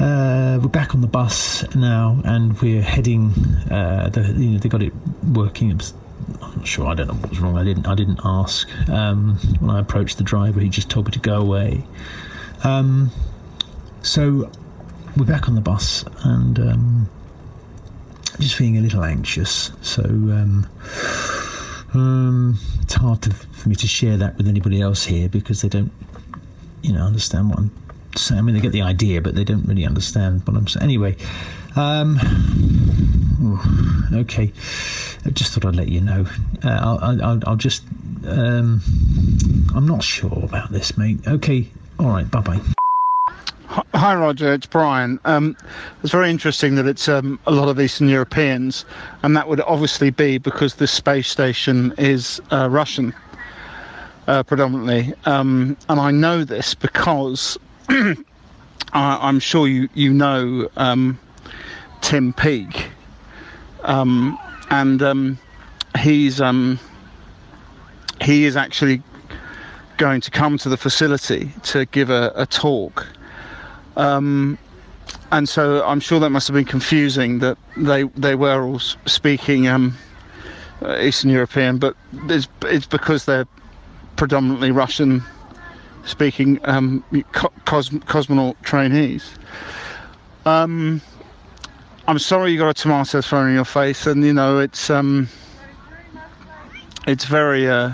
uh, 0.00 0.58
we're 0.60 0.68
back 0.68 0.94
on 0.94 1.00
the 1.00 1.06
bus 1.06 1.64
now, 1.74 2.20
and 2.24 2.60
we're 2.60 2.82
heading. 2.82 3.32
Uh, 3.70 4.08
the, 4.08 4.22
you 4.36 4.50
know, 4.50 4.58
they 4.58 4.68
got 4.68 4.82
it 4.82 4.92
working. 5.32 5.70
It 5.70 5.76
was, 5.76 5.94
I'm 6.42 6.56
not 6.58 6.66
sure. 6.66 6.86
I 6.86 6.94
don't 6.94 7.06
know 7.06 7.14
what 7.14 7.30
was 7.30 7.40
wrong. 7.40 7.56
I 7.56 7.64
didn't. 7.64 7.86
I 7.86 7.94
didn't 7.94 8.20
ask. 8.24 8.68
Um, 8.88 9.36
when 9.60 9.70
I 9.70 9.80
approached 9.80 10.18
the 10.18 10.24
driver, 10.24 10.60
he 10.60 10.68
just 10.68 10.90
told 10.90 11.06
me 11.06 11.12
to 11.12 11.18
go 11.20 11.40
away. 11.40 11.84
Um, 12.64 13.10
so 14.02 14.50
we're 15.16 15.26
back 15.26 15.48
on 15.48 15.54
the 15.54 15.60
bus, 15.60 16.04
and 16.24 16.58
um, 16.58 17.10
just 18.40 18.56
feeling 18.56 18.78
a 18.78 18.80
little 18.80 19.04
anxious. 19.04 19.70
So 19.82 20.02
um, 20.02 20.66
um, 21.94 22.58
it's 22.82 22.94
hard 22.94 23.22
to, 23.22 23.30
for 23.30 23.68
me 23.68 23.76
to 23.76 23.86
share 23.86 24.16
that 24.16 24.36
with 24.36 24.48
anybody 24.48 24.80
else 24.80 25.04
here 25.04 25.28
because 25.28 25.62
they 25.62 25.68
don't, 25.68 25.92
you 26.82 26.92
know, 26.92 27.04
understand 27.04 27.50
what 27.50 27.58
I'm 27.58 27.83
I 28.30 28.40
mean, 28.40 28.54
they 28.54 28.60
get 28.60 28.72
the 28.72 28.82
idea, 28.82 29.20
but 29.20 29.34
they 29.34 29.44
don't 29.44 29.66
really 29.66 29.84
understand 29.84 30.46
what 30.46 30.56
I'm 30.56 30.68
saying. 30.68 30.84
Anyway, 30.84 31.16
um, 31.76 32.18
okay. 34.12 34.52
I 35.26 35.30
just 35.30 35.52
thought 35.52 35.64
I'd 35.64 35.76
let 35.76 35.88
you 35.88 36.00
know. 36.00 36.26
Uh, 36.62 36.68
I'll, 36.68 37.22
I'll, 37.22 37.40
I'll, 37.46 37.56
just. 37.56 37.82
Um, 38.26 38.80
I'm 39.74 39.86
not 39.86 40.02
sure 40.02 40.40
about 40.42 40.70
this, 40.70 40.96
mate. 40.96 41.26
Okay. 41.26 41.68
All 41.98 42.08
right. 42.08 42.30
Bye 42.30 42.40
bye. 42.40 42.60
Hi, 43.94 44.14
Roger. 44.14 44.52
It's 44.52 44.66
Brian. 44.66 45.18
Um, 45.24 45.56
it's 46.02 46.12
very 46.12 46.30
interesting 46.30 46.76
that 46.76 46.86
it's 46.86 47.08
um, 47.08 47.40
a 47.46 47.50
lot 47.50 47.68
of 47.68 47.80
Eastern 47.80 48.08
Europeans, 48.08 48.84
and 49.22 49.36
that 49.36 49.48
would 49.48 49.60
obviously 49.62 50.10
be 50.10 50.38
because 50.38 50.74
the 50.74 50.86
space 50.86 51.28
station 51.28 51.92
is 51.98 52.40
uh, 52.52 52.68
Russian. 52.70 53.14
Uh, 54.26 54.42
predominantly, 54.42 55.12
um, 55.26 55.76
and 55.90 56.00
I 56.00 56.10
know 56.10 56.44
this 56.44 56.74
because 56.74 57.58
I, 58.92 59.28
am 59.28 59.40
sure 59.40 59.66
you 59.66 59.88
you 59.94 60.12
know 60.12 60.68
um, 60.76 61.18
Tim 62.00 62.32
Peake, 62.32 62.90
um, 63.82 64.38
and 64.70 65.02
um, 65.02 65.38
he's 65.98 66.40
um, 66.40 66.78
he 68.22 68.44
is 68.44 68.56
actually 68.56 69.02
going 69.96 70.20
to 70.20 70.30
come 70.30 70.58
to 70.58 70.68
the 70.68 70.76
facility 70.76 71.52
to 71.64 71.86
give 71.86 72.10
a, 72.10 72.32
a 72.34 72.46
talk. 72.46 73.06
Um, 73.96 74.58
and 75.30 75.48
so 75.48 75.84
I'm 75.84 76.00
sure 76.00 76.20
that 76.20 76.30
must 76.30 76.48
have 76.48 76.54
been 76.54 76.64
confusing 76.64 77.40
that 77.40 77.58
they 77.76 78.04
they 78.04 78.34
were 78.34 78.62
all 78.64 78.78
speaking 78.78 79.68
um, 79.68 79.96
uh, 80.82 80.98
Eastern 81.00 81.30
European, 81.30 81.78
but 81.78 81.96
it's, 82.28 82.48
it's 82.62 82.86
because 82.86 83.24
they're 83.24 83.46
predominantly 84.16 84.70
Russian 84.70 85.22
speaking 86.04 86.58
um, 86.64 87.04
cos- 87.32 87.90
cosmonaut 87.90 88.56
trainees. 88.62 89.34
Um, 90.46 91.00
I'm 92.06 92.18
sorry 92.18 92.52
you 92.52 92.58
got 92.58 92.68
a 92.68 92.74
tomato 92.74 93.20
thrown 93.22 93.48
in 93.48 93.54
your 93.54 93.64
face, 93.64 94.06
and 94.06 94.24
you 94.24 94.32
know 94.32 94.58
it's 94.58 94.90
um, 94.90 95.28
it's 97.06 97.24
very 97.24 97.68
uh, 97.68 97.92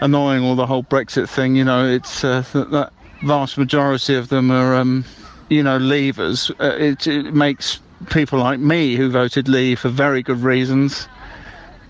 annoying 0.00 0.42
all 0.44 0.54
the 0.54 0.66
whole 0.66 0.84
Brexit 0.84 1.28
thing. 1.28 1.56
You 1.56 1.64
know, 1.64 1.86
it's 1.86 2.24
uh, 2.24 2.44
that, 2.52 2.70
that 2.70 2.92
vast 3.22 3.56
majority 3.56 4.14
of 4.14 4.28
them 4.28 4.50
are 4.50 4.74
um, 4.74 5.04
you 5.48 5.62
know 5.62 5.78
leavers. 5.78 6.50
Uh, 6.60 6.76
it, 6.76 7.06
it 7.06 7.32
makes 7.32 7.80
people 8.10 8.38
like 8.38 8.60
me 8.60 8.96
who 8.96 9.10
voted 9.10 9.48
leave 9.48 9.80
for 9.80 9.88
very 9.88 10.22
good 10.22 10.38
reasons 10.38 11.08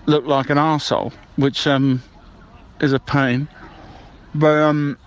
look 0.05 0.25
like 0.25 0.49
an 0.49 0.57
arsehole, 0.57 1.11
which 1.35 1.67
um, 1.67 2.01
is 2.79 2.93
a 2.93 2.99
pain. 2.99 3.47
But 4.33 4.57
um, 4.57 4.97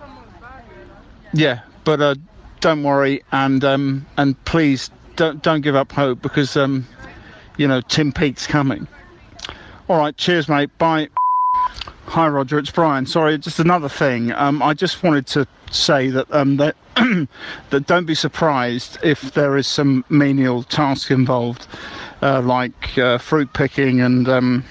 yeah, 1.33 1.61
but 1.83 2.01
uh, 2.01 2.15
don't 2.59 2.83
worry, 2.83 3.23
and 3.31 3.63
um, 3.63 4.05
and 4.17 4.43
please 4.45 4.89
don't 5.15 5.41
don't 5.43 5.61
give 5.61 5.75
up 5.75 5.91
hope 5.91 6.21
because 6.21 6.55
um, 6.57 6.87
you 7.57 7.67
know 7.67 7.81
Tim 7.81 8.11
Peake's 8.11 8.47
coming. 8.47 8.87
All 9.87 9.97
right, 9.97 10.15
cheers, 10.15 10.47
mate. 10.47 10.75
Bye. 10.77 11.09
Hi, 12.07 12.27
Roger. 12.27 12.59
It's 12.59 12.71
Brian. 12.71 13.05
Sorry, 13.05 13.37
just 13.37 13.59
another 13.59 13.89
thing. 13.89 14.31
Um, 14.33 14.61
I 14.61 14.73
just 14.73 15.01
wanted 15.03 15.27
to 15.27 15.47
say 15.71 16.09
that 16.09 16.31
um, 16.31 16.57
that 16.57 16.75
that 17.69 17.87
don't 17.87 18.05
be 18.05 18.15
surprised 18.15 18.97
if 19.03 19.33
there 19.33 19.57
is 19.57 19.67
some 19.67 20.03
menial 20.09 20.63
task 20.63 21.11
involved, 21.11 21.67
uh, 22.21 22.41
like 22.41 22.97
uh, 22.97 23.17
fruit 23.17 23.53
picking 23.53 24.01
and 24.01 24.27
um, 24.27 24.65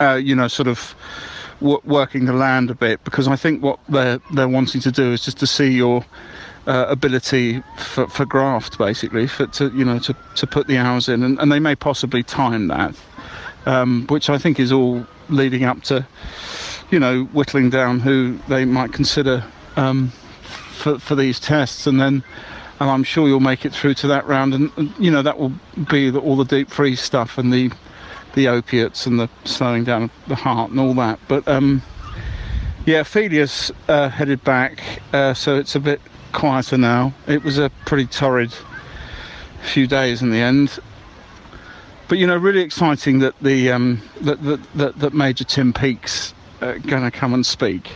uh, 0.00 0.14
you 0.14 0.34
know, 0.34 0.48
sort 0.48 0.68
of 0.68 0.94
w- 1.66 1.82
working 1.84 2.26
the 2.26 2.32
land 2.32 2.70
a 2.70 2.74
bit, 2.74 3.02
because 3.04 3.28
I 3.28 3.36
think 3.36 3.62
what 3.62 3.78
they're 3.88 4.20
they're 4.34 4.48
wanting 4.58 4.80
to 4.82 4.92
do 4.92 5.12
is 5.12 5.24
just 5.24 5.38
to 5.38 5.46
see 5.46 5.70
your 5.70 6.04
uh, 6.66 6.86
ability 6.88 7.62
for, 7.78 8.06
for 8.08 8.24
graft, 8.24 8.78
basically, 8.78 9.26
for 9.26 9.46
to 9.58 9.64
you 9.70 9.84
know 9.84 9.98
to, 10.00 10.14
to 10.36 10.46
put 10.46 10.66
the 10.66 10.78
hours 10.78 11.08
in, 11.08 11.22
and, 11.22 11.38
and 11.40 11.50
they 11.52 11.60
may 11.60 11.74
possibly 11.74 12.22
time 12.22 12.68
that, 12.68 12.94
um, 13.66 14.06
which 14.08 14.30
I 14.30 14.38
think 14.38 14.58
is 14.60 14.72
all 14.72 15.06
leading 15.28 15.64
up 15.64 15.82
to, 15.84 16.06
you 16.90 16.98
know, 16.98 17.24
whittling 17.32 17.70
down 17.70 18.00
who 18.00 18.38
they 18.48 18.64
might 18.64 18.92
consider 18.92 19.44
um, 19.76 20.12
for 20.78 20.98
for 20.98 21.14
these 21.14 21.40
tests, 21.40 21.86
and 21.86 22.00
then. 22.00 22.22
And 22.78 22.90
I'm 22.90 23.04
sure 23.04 23.26
you'll 23.26 23.40
make 23.40 23.64
it 23.64 23.72
through 23.72 23.94
to 23.94 24.06
that 24.08 24.26
round, 24.26 24.52
and 24.52 24.70
you 24.98 25.10
know 25.10 25.22
that 25.22 25.38
will 25.38 25.54
be 25.88 26.10
the, 26.10 26.20
all 26.20 26.36
the 26.36 26.44
deep 26.44 26.68
freeze 26.68 27.00
stuff 27.00 27.38
and 27.38 27.50
the 27.50 27.70
the 28.36 28.46
opiates 28.46 29.06
and 29.06 29.18
the 29.18 29.28
slowing 29.44 29.82
down 29.82 30.04
of 30.04 30.10
the 30.28 30.36
heart 30.36 30.70
and 30.70 30.78
all 30.78 30.94
that. 30.94 31.18
But 31.26 31.48
um, 31.48 31.82
yeah, 32.84 33.00
Ophelia's 33.00 33.72
uh, 33.88 34.08
headed 34.08 34.44
back, 34.44 35.02
uh, 35.12 35.34
so 35.34 35.56
it's 35.56 35.74
a 35.74 35.80
bit 35.80 36.00
quieter 36.32 36.78
now. 36.78 37.12
It 37.26 37.42
was 37.42 37.58
a 37.58 37.70
pretty 37.86 38.06
torrid 38.06 38.54
few 39.62 39.88
days 39.88 40.22
in 40.22 40.30
the 40.30 40.38
end. 40.38 40.78
But 42.08 42.18
you 42.18 42.26
know, 42.26 42.36
really 42.36 42.60
exciting 42.60 43.18
that 43.20 43.34
the 43.40 43.72
um, 43.72 44.00
that, 44.20 44.40
that, 44.44 44.72
that 44.74 44.98
that 45.00 45.14
Major 45.14 45.42
Tim 45.42 45.72
Peake's 45.72 46.34
uh, 46.60 46.74
going 46.74 47.02
to 47.02 47.10
come 47.10 47.34
and 47.34 47.44
speak. 47.44 47.90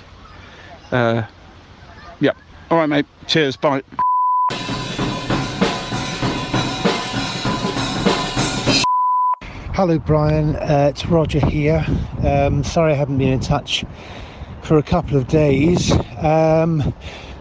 Uh, 0.90 1.22
yeah. 2.18 2.32
All 2.70 2.78
right, 2.78 2.88
mate. 2.88 3.06
Cheers. 3.28 3.56
Bye. 3.56 3.82
Hello, 9.80 9.98
Brian. 9.98 10.56
Uh, 10.56 10.88
it's 10.90 11.06
Roger 11.06 11.40
here. 11.40 11.82
Um, 12.22 12.62
sorry 12.62 12.92
I 12.92 12.96
haven't 12.96 13.16
been 13.16 13.32
in 13.32 13.40
touch 13.40 13.82
for 14.60 14.76
a 14.76 14.82
couple 14.82 15.16
of 15.16 15.26
days. 15.26 15.90
Um, 16.18 16.92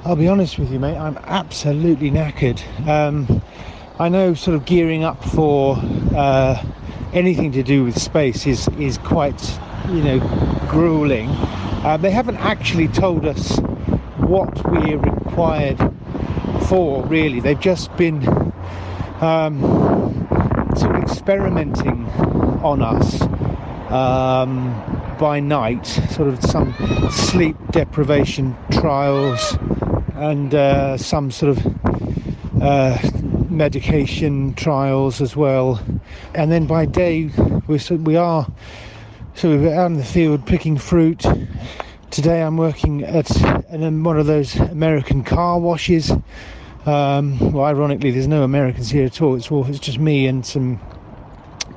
I'll 0.05 0.15
be 0.15 0.29
honest 0.29 0.57
with 0.57 0.71
you, 0.71 0.79
mate. 0.79 0.95
I'm 0.95 1.17
absolutely 1.25 2.09
knackered. 2.09 2.61
Um, 2.87 3.41
I 3.99 4.07
know, 4.07 4.35
sort 4.35 4.55
of 4.55 4.63
gearing 4.63 5.03
up 5.03 5.21
for 5.21 5.75
uh, 6.15 6.63
anything 7.11 7.51
to 7.51 7.61
do 7.61 7.83
with 7.83 7.99
space 7.99 8.47
is 8.47 8.69
is 8.79 8.97
quite, 8.99 9.59
you 9.89 10.01
know, 10.01 10.19
grueling. 10.69 11.27
Uh, 11.27 11.97
they 11.97 12.09
haven't 12.11 12.37
actually 12.37 12.87
told 12.87 13.25
us 13.25 13.57
what 14.15 14.65
we're 14.71 14.97
required 14.97 15.77
for. 16.69 17.05
Really, 17.07 17.41
they've 17.41 17.59
just 17.59 17.93
been 17.97 18.25
um, 19.19 19.59
sort 20.77 20.95
of 20.95 21.03
experimenting 21.03 22.07
on 22.63 22.81
us 22.81 23.21
um, 23.91 24.73
by 25.19 25.39
night, 25.39 25.85
sort 25.85 26.27
of 26.27 26.43
some 26.43 26.73
sleep 27.11 27.55
deprivation 27.71 28.55
trials 28.71 29.57
and 30.15 30.53
uh, 30.53 30.97
some 30.97 31.31
sort 31.31 31.57
of 31.57 32.61
uh, 32.61 32.97
medication 33.49 34.53
trials 34.53 35.21
as 35.21 35.35
well. 35.35 35.81
And 36.35 36.51
then 36.51 36.67
by 36.67 36.85
day, 36.85 37.31
we're, 37.67 37.79
we 37.97 38.15
are 38.15 38.47
so 39.35 39.49
we're 39.49 39.73
out 39.73 39.85
in 39.85 39.93
the 39.93 40.03
field 40.03 40.45
picking 40.45 40.77
fruit. 40.77 41.25
Today 42.11 42.41
I'm 42.41 42.57
working 42.57 43.03
at 43.03 43.29
one 43.69 44.19
of 44.19 44.25
those 44.25 44.55
American 44.55 45.23
car 45.23 45.59
washes. 45.59 46.11
Um, 46.85 47.39
well, 47.53 47.65
ironically, 47.65 48.11
there's 48.11 48.27
no 48.27 48.43
Americans 48.43 48.89
here 48.89 49.05
at 49.05 49.21
all. 49.21 49.35
It's 49.35 49.49
all 49.51 49.65
it's 49.67 49.79
just 49.79 49.99
me 49.99 50.27
and 50.27 50.45
some 50.45 50.79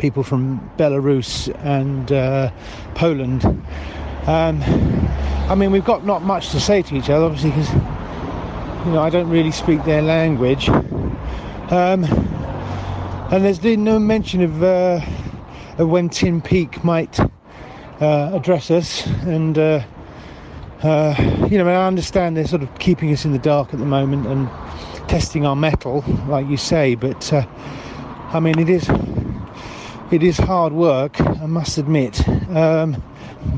people 0.02 0.24
from 0.24 0.58
Belarus 0.76 1.48
and 1.64 2.10
uh, 2.10 2.50
Poland. 2.96 3.44
Um, 4.26 4.60
I 5.48 5.54
mean, 5.54 5.70
we've 5.70 5.84
got 5.84 6.04
not 6.04 6.22
much 6.22 6.50
to 6.50 6.58
say 6.60 6.82
to 6.82 6.96
each 6.96 7.08
other, 7.08 7.24
obviously, 7.24 7.50
because 7.50 7.72
you 8.84 8.92
know 8.92 9.00
I 9.00 9.10
don't 9.10 9.30
really 9.30 9.52
speak 9.52 9.84
their 9.84 10.02
language. 10.02 10.68
Um, 10.68 12.02
and 13.30 13.44
there's 13.44 13.60
been 13.60 13.84
no 13.84 14.00
mention 14.00 14.42
of, 14.42 14.60
uh, 14.60 15.00
of 15.78 15.88
when 15.88 16.08
Tim 16.08 16.42
Peake 16.42 16.82
might 16.82 17.20
uh, 17.20 18.32
address 18.34 18.72
us, 18.72 19.06
and 19.06 19.56
uh, 19.56 19.84
uh, 20.82 21.14
you 21.48 21.58
know, 21.58 21.68
I 21.68 21.86
understand 21.86 22.36
they're 22.36 22.48
sort 22.48 22.62
of 22.62 22.78
keeping 22.80 23.12
us 23.12 23.24
in 23.24 23.30
the 23.30 23.38
dark 23.38 23.72
at 23.72 23.78
the 23.78 23.86
moment 23.86 24.26
and 24.26 24.48
testing 25.08 25.46
our 25.46 25.54
mettle, 25.54 26.04
like 26.26 26.48
you 26.48 26.56
say. 26.56 26.96
But 26.96 27.32
uh, 27.32 27.46
I 28.32 28.40
mean, 28.40 28.58
it 28.58 28.68
is 28.68 28.88
it 30.12 30.22
is 30.22 30.36
hard 30.36 30.72
work, 30.72 31.20
I 31.20 31.46
must 31.46 31.78
admit. 31.78 32.28
Um, 32.50 33.02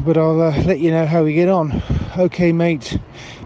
but 0.04 0.16
I'll 0.16 0.40
uh, 0.40 0.62
let 0.62 0.80
you 0.80 0.90
know 0.90 1.04
how 1.04 1.24
we 1.24 1.34
get 1.34 1.48
on. 1.48 1.82
Okay, 2.16 2.52
mate. 2.52 2.98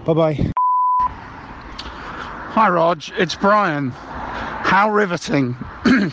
Bye 0.04 0.14
bye. 0.14 0.52
Hi, 1.00 2.68
Rog. 2.68 3.02
It's 3.16 3.34
Brian. 3.34 3.90
How 3.90 4.90
riveting! 4.90 5.54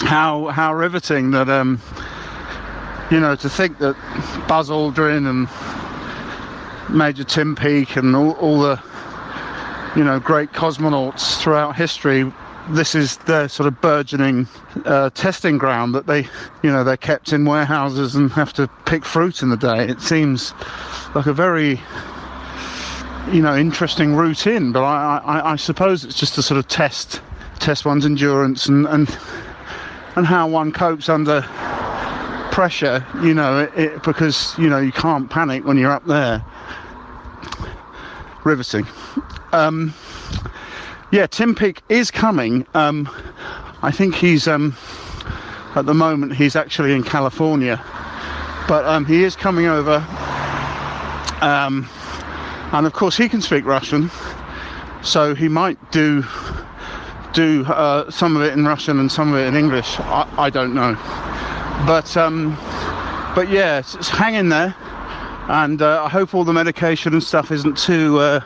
how 0.00 0.46
how 0.46 0.72
riveting 0.74 1.32
that 1.32 1.48
um, 1.48 1.80
you 3.10 3.18
know, 3.18 3.34
to 3.34 3.48
think 3.50 3.78
that 3.78 3.96
Buzz 4.46 4.70
Aldrin 4.70 5.28
and 5.28 5.48
Major 6.96 7.24
Tim 7.24 7.56
Peake 7.56 7.96
and 7.96 8.14
all, 8.14 8.32
all 8.32 8.60
the 8.60 8.80
you 9.96 10.04
know 10.04 10.20
great 10.20 10.52
cosmonauts 10.52 11.40
throughout 11.40 11.76
history. 11.76 12.32
This 12.70 12.94
is 12.94 13.16
their 13.18 13.48
sort 13.48 13.66
of 13.66 13.80
burgeoning 13.80 14.46
uh, 14.84 15.10
testing 15.10 15.58
ground 15.58 15.94
that 15.94 16.06
they, 16.06 16.22
you 16.62 16.70
know, 16.70 16.84
they're 16.84 16.96
kept 16.96 17.32
in 17.32 17.44
warehouses 17.44 18.14
and 18.14 18.30
have 18.32 18.52
to 18.54 18.68
pick 18.86 19.04
fruit 19.04 19.42
in 19.42 19.50
the 19.50 19.56
day. 19.56 19.88
It 19.88 20.00
seems 20.00 20.54
like 21.14 21.26
a 21.26 21.32
very 21.32 21.80
you 23.32 23.42
know 23.42 23.54
interesting 23.56 24.14
route 24.14 24.46
in 24.46 24.72
but 24.72 24.82
I, 24.82 25.20
I, 25.24 25.52
I 25.52 25.56
suppose 25.56 26.04
it's 26.04 26.18
just 26.18 26.34
to 26.34 26.42
sort 26.42 26.58
of 26.58 26.66
test 26.68 27.20
test 27.58 27.84
one's 27.84 28.06
endurance 28.06 28.66
and 28.66 28.86
and, 28.86 29.08
and 30.16 30.26
how 30.26 30.48
one 30.48 30.72
copes 30.72 31.08
under 31.08 31.42
pressure 32.50 33.06
you 33.22 33.34
know 33.34 33.60
it, 33.60 33.78
it, 33.78 34.02
because 34.02 34.54
you 34.58 34.68
know 34.68 34.78
you 34.78 34.90
can't 34.92 35.30
panic 35.30 35.64
when 35.64 35.76
you're 35.76 35.92
up 35.92 36.04
there 36.06 36.42
riveting 38.44 38.86
um, 39.52 39.94
yeah 41.10 41.26
Tim 41.26 41.54
Peake 41.54 41.82
is 41.88 42.10
coming. 42.10 42.66
Um, 42.74 43.08
I 43.82 43.90
think 43.90 44.14
he's 44.14 44.46
um, 44.48 44.76
at 45.74 45.86
the 45.86 45.94
moment 45.94 46.34
he's 46.34 46.56
actually 46.56 46.92
in 46.92 47.02
California. 47.02 47.82
But 48.68 48.84
um, 48.84 49.04
he 49.04 49.24
is 49.24 49.34
coming 49.34 49.66
over. 49.66 49.96
Um, 51.40 51.88
and 52.72 52.86
of 52.86 52.92
course 52.92 53.16
he 53.16 53.28
can 53.28 53.40
speak 53.40 53.64
Russian, 53.64 54.10
so 55.02 55.34
he 55.34 55.48
might 55.48 55.78
do 55.90 56.24
do 57.32 57.64
uh, 57.66 58.10
some 58.10 58.36
of 58.36 58.42
it 58.42 58.52
in 58.52 58.64
Russian 58.64 59.00
and 59.00 59.10
some 59.10 59.32
of 59.32 59.40
it 59.40 59.46
in 59.46 59.56
English. 59.56 59.98
I, 60.00 60.28
I 60.38 60.50
don't 60.50 60.74
know, 60.74 60.94
but 61.86 62.16
um, 62.16 62.54
but 63.34 63.48
yeah, 63.48 63.78
it's, 63.78 63.94
it's 63.96 64.08
hang 64.08 64.34
in 64.34 64.50
there. 64.50 64.74
and 65.50 65.82
uh, 65.82 66.04
I 66.04 66.08
hope 66.08 66.32
all 66.32 66.44
the 66.44 66.52
medication 66.52 67.12
and 67.12 67.22
stuff 67.22 67.50
isn't 67.50 67.76
too, 67.76 68.18
uh, 68.18 68.40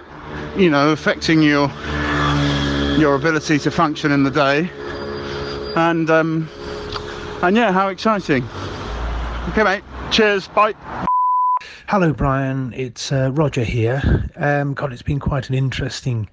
you 0.56 0.70
know, 0.70 0.90
affecting 0.90 1.42
your 1.42 1.68
your 2.98 3.14
ability 3.14 3.58
to 3.58 3.70
function 3.70 4.12
in 4.12 4.22
the 4.22 4.30
day. 4.30 4.70
And 5.76 6.08
um, 6.10 6.48
and 7.42 7.56
yeah, 7.56 7.72
how 7.72 7.88
exciting! 7.88 8.44
Okay, 9.48 9.62
mate. 9.62 9.82
Cheers. 10.10 10.48
Bye. 10.48 10.74
Hello, 11.88 12.12
Brian. 12.12 12.72
It's 12.72 13.12
uh, 13.12 13.30
Roger 13.32 13.64
here. 13.64 14.30
Um, 14.36 14.74
God, 14.74 14.92
it's 14.92 15.02
been 15.02 15.20
quite 15.20 15.48
an 15.48 15.54
interesting 15.54 16.28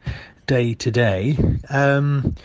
day 0.48 0.74
today. 0.74 1.38
Um, 1.70 2.36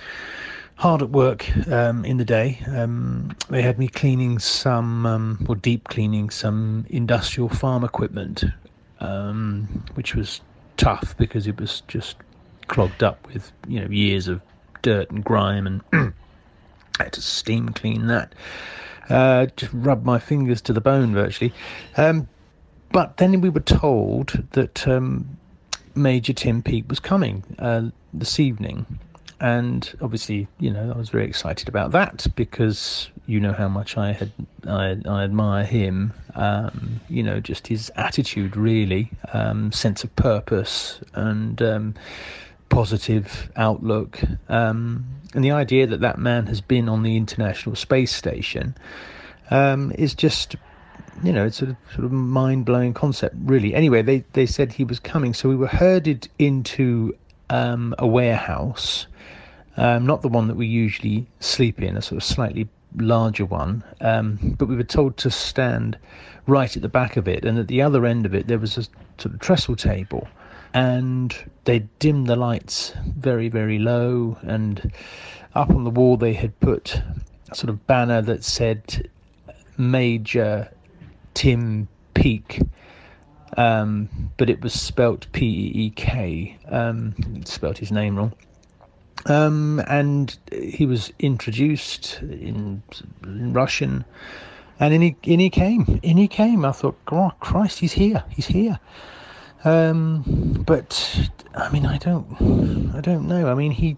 hard 0.76 1.02
at 1.02 1.10
work 1.10 1.46
um, 1.68 2.04
in 2.04 2.16
the 2.16 2.24
day. 2.24 2.58
Um, 2.68 3.34
they 3.48 3.62
had 3.62 3.78
me 3.78 3.88
cleaning 3.88 4.38
some, 4.38 5.06
um, 5.06 5.46
or 5.48 5.56
deep 5.56 5.84
cleaning 5.88 6.30
some 6.30 6.86
industrial 6.90 7.48
farm 7.48 7.84
equipment, 7.84 8.44
um, 9.00 9.84
which 9.94 10.14
was 10.14 10.40
tough 10.76 11.16
because 11.16 11.46
it 11.46 11.60
was 11.60 11.82
just 11.88 12.16
clogged 12.68 13.02
up 13.02 13.26
with 13.32 13.52
you 13.68 13.80
know 13.80 13.88
years 13.88 14.28
of 14.28 14.40
dirt 14.82 15.10
and 15.10 15.24
grime, 15.24 15.66
and 15.66 15.82
I 15.92 16.12
had 17.04 17.12
to 17.14 17.22
steam 17.22 17.70
clean 17.70 18.06
that. 18.06 18.34
Uh, 19.08 19.46
just 19.56 19.72
rub 19.72 20.04
my 20.04 20.18
fingers 20.18 20.60
to 20.62 20.72
the 20.72 20.80
bone 20.80 21.14
virtually. 21.14 21.52
Um, 21.96 22.28
but 22.92 23.18
then 23.18 23.40
we 23.40 23.48
were 23.48 23.60
told 23.60 24.44
that 24.52 24.86
um, 24.88 25.36
Major 25.94 26.32
Tim 26.32 26.62
Peake 26.62 26.88
was 26.88 27.00
coming 27.00 27.44
uh, 27.58 27.90
this 28.12 28.40
evening, 28.40 28.86
and 29.40 29.92
obviously, 30.00 30.48
you 30.58 30.72
know, 30.72 30.92
I 30.94 30.98
was 30.98 31.10
very 31.10 31.26
excited 31.26 31.68
about 31.68 31.92
that 31.92 32.26
because 32.36 33.10
you 33.26 33.38
know 33.38 33.52
how 33.52 33.68
much 33.68 33.96
I 33.96 34.12
had 34.12 34.32
I, 34.66 34.96
I 35.06 35.24
admire 35.24 35.64
him. 35.64 36.12
Um, 36.34 37.00
you 37.08 37.22
know, 37.22 37.40
just 37.40 37.66
his 37.66 37.90
attitude, 37.96 38.56
really, 38.56 39.10
um, 39.32 39.72
sense 39.72 40.04
of 40.04 40.14
purpose, 40.16 41.00
and 41.14 41.60
um, 41.60 41.94
positive 42.68 43.50
outlook, 43.56 44.20
um, 44.48 45.04
and 45.34 45.44
the 45.44 45.50
idea 45.50 45.86
that 45.86 46.00
that 46.00 46.18
man 46.18 46.46
has 46.46 46.60
been 46.60 46.88
on 46.88 47.02
the 47.02 47.16
International 47.16 47.74
Space 47.76 48.14
Station 48.14 48.74
um, 49.50 49.92
is 49.96 50.14
just 50.14 50.56
you 51.22 51.32
know, 51.32 51.46
it's 51.46 51.62
a 51.62 51.76
sort 51.94 52.04
of 52.04 52.12
mind 52.12 52.64
blowing 52.64 52.92
concept, 52.92 53.36
really. 53.40 53.74
Anyway, 53.74 54.02
they, 54.02 54.24
they 54.32 54.46
said 54.46 54.72
he 54.72 54.84
was 54.84 54.98
coming, 54.98 55.32
so 55.32 55.48
we 55.48 55.56
were 55.56 55.66
herded 55.66 56.28
into 56.38 57.16
um, 57.50 57.94
a 57.98 58.06
warehouse, 58.06 59.06
um, 59.76 60.06
not 60.06 60.22
the 60.22 60.28
one 60.28 60.48
that 60.48 60.56
we 60.56 60.66
usually 60.66 61.26
sleep 61.40 61.80
in, 61.80 61.96
a 61.96 62.02
sort 62.02 62.18
of 62.18 62.24
slightly 62.24 62.68
larger 62.96 63.44
one. 63.44 63.82
Um, 64.00 64.56
but 64.58 64.68
we 64.68 64.76
were 64.76 64.84
told 64.84 65.16
to 65.18 65.30
stand 65.30 65.98
right 66.46 66.74
at 66.74 66.82
the 66.82 66.88
back 66.88 67.16
of 67.16 67.28
it, 67.28 67.44
and 67.44 67.58
at 67.58 67.68
the 67.68 67.82
other 67.82 68.06
end 68.06 68.26
of 68.26 68.34
it, 68.34 68.46
there 68.46 68.58
was 68.58 68.76
a 68.76 68.82
sort 69.18 69.34
of 69.34 69.40
trestle 69.40 69.76
table. 69.76 70.28
And 70.76 71.34
they 71.64 71.88
dimmed 72.00 72.26
the 72.26 72.36
lights 72.36 72.92
very, 73.16 73.48
very 73.48 73.78
low, 73.78 74.36
and 74.42 74.92
up 75.54 75.70
on 75.70 75.84
the 75.84 75.90
wall, 75.90 76.18
they 76.18 76.34
had 76.34 76.60
put 76.60 77.00
a 77.50 77.54
sort 77.54 77.70
of 77.70 77.86
banner 77.86 78.20
that 78.20 78.44
said 78.44 79.08
Major 79.78 80.70
Tim 81.32 81.88
Peek. 82.12 82.60
um, 83.56 84.08
but 84.36 84.50
it 84.50 84.60
was 84.60 84.74
spelt 84.74 85.26
P 85.32 85.46
E 85.46 85.86
E 85.86 85.90
K. 85.90 86.58
Um, 86.68 87.14
spelt 87.44 87.78
his 87.78 87.90
name 87.90 88.16
wrong. 88.16 88.32
Um, 89.26 89.82
and 89.88 90.36
he 90.52 90.86
was 90.86 91.12
introduced 91.18 92.20
in, 92.22 92.82
in 93.24 93.52
Russian, 93.52 94.04
and 94.78 94.94
in 94.94 95.00
he, 95.00 95.16
in 95.22 95.40
he 95.40 95.50
came. 95.50 95.98
In 96.02 96.16
he 96.16 96.28
came. 96.28 96.64
I 96.64 96.72
thought, 96.72 96.98
oh, 97.10 97.32
Christ, 97.40 97.78
he's 97.78 97.92
here. 97.92 98.24
He's 98.28 98.46
here. 98.46 98.78
Um, 99.66 100.62
but 100.66 101.30
I 101.54 101.70
mean, 101.70 101.84
I 101.84 101.98
don't, 101.98 102.92
I 102.94 103.00
don't 103.00 103.26
know. 103.26 103.48
I 103.48 103.54
mean, 103.54 103.72
he, 103.72 103.96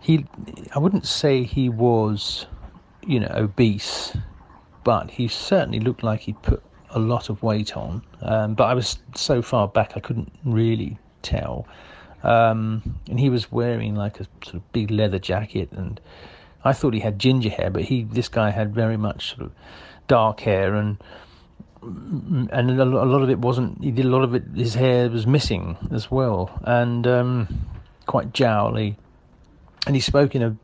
he, 0.00 0.26
I 0.74 0.78
wouldn't 0.78 1.06
say 1.06 1.44
he 1.44 1.68
was, 1.68 2.46
you 3.06 3.20
know, 3.20 3.30
obese 3.34 4.16
but 4.84 5.10
he 5.10 5.28
certainly 5.28 5.80
looked 5.80 6.02
like 6.02 6.20
he'd 6.20 6.40
put 6.42 6.62
a 6.90 6.98
lot 6.98 7.28
of 7.28 7.42
weight 7.42 7.76
on. 7.76 8.02
Um, 8.22 8.54
but 8.54 8.64
I 8.64 8.74
was 8.74 8.98
so 9.14 9.42
far 9.42 9.68
back 9.68 9.92
I 9.96 10.00
couldn't 10.00 10.32
really 10.44 10.98
tell. 11.22 11.66
Um, 12.22 12.98
and 13.08 13.18
he 13.18 13.30
was 13.30 13.50
wearing 13.50 13.94
like 13.94 14.20
a 14.20 14.26
sort 14.44 14.54
of 14.54 14.72
big 14.72 14.90
leather 14.90 15.18
jacket, 15.18 15.70
and 15.72 16.00
I 16.64 16.72
thought 16.72 16.92
he 16.92 17.00
had 17.00 17.18
ginger 17.18 17.48
hair, 17.48 17.70
but 17.70 17.82
he 17.82 18.04
this 18.04 18.28
guy 18.28 18.50
had 18.50 18.74
very 18.74 18.98
much 18.98 19.30
sort 19.30 19.42
of 19.42 19.52
dark 20.06 20.40
hair, 20.40 20.74
and 20.74 20.98
and 21.82 22.80
a 22.80 22.84
lot 22.84 23.22
of 23.22 23.30
it 23.30 23.38
wasn't. 23.38 23.82
He 23.82 23.90
did 23.90 24.04
a 24.04 24.08
lot 24.08 24.22
of 24.22 24.34
it. 24.34 24.44
His 24.54 24.74
hair 24.74 25.08
was 25.08 25.26
missing 25.26 25.76
as 25.90 26.10
well, 26.10 26.50
and 26.64 27.06
um, 27.06 27.66
quite 28.06 28.32
jowly. 28.32 28.96
And 29.86 29.96
he 29.96 30.00
spoke 30.00 30.34
in 30.34 30.42
a 30.42 30.56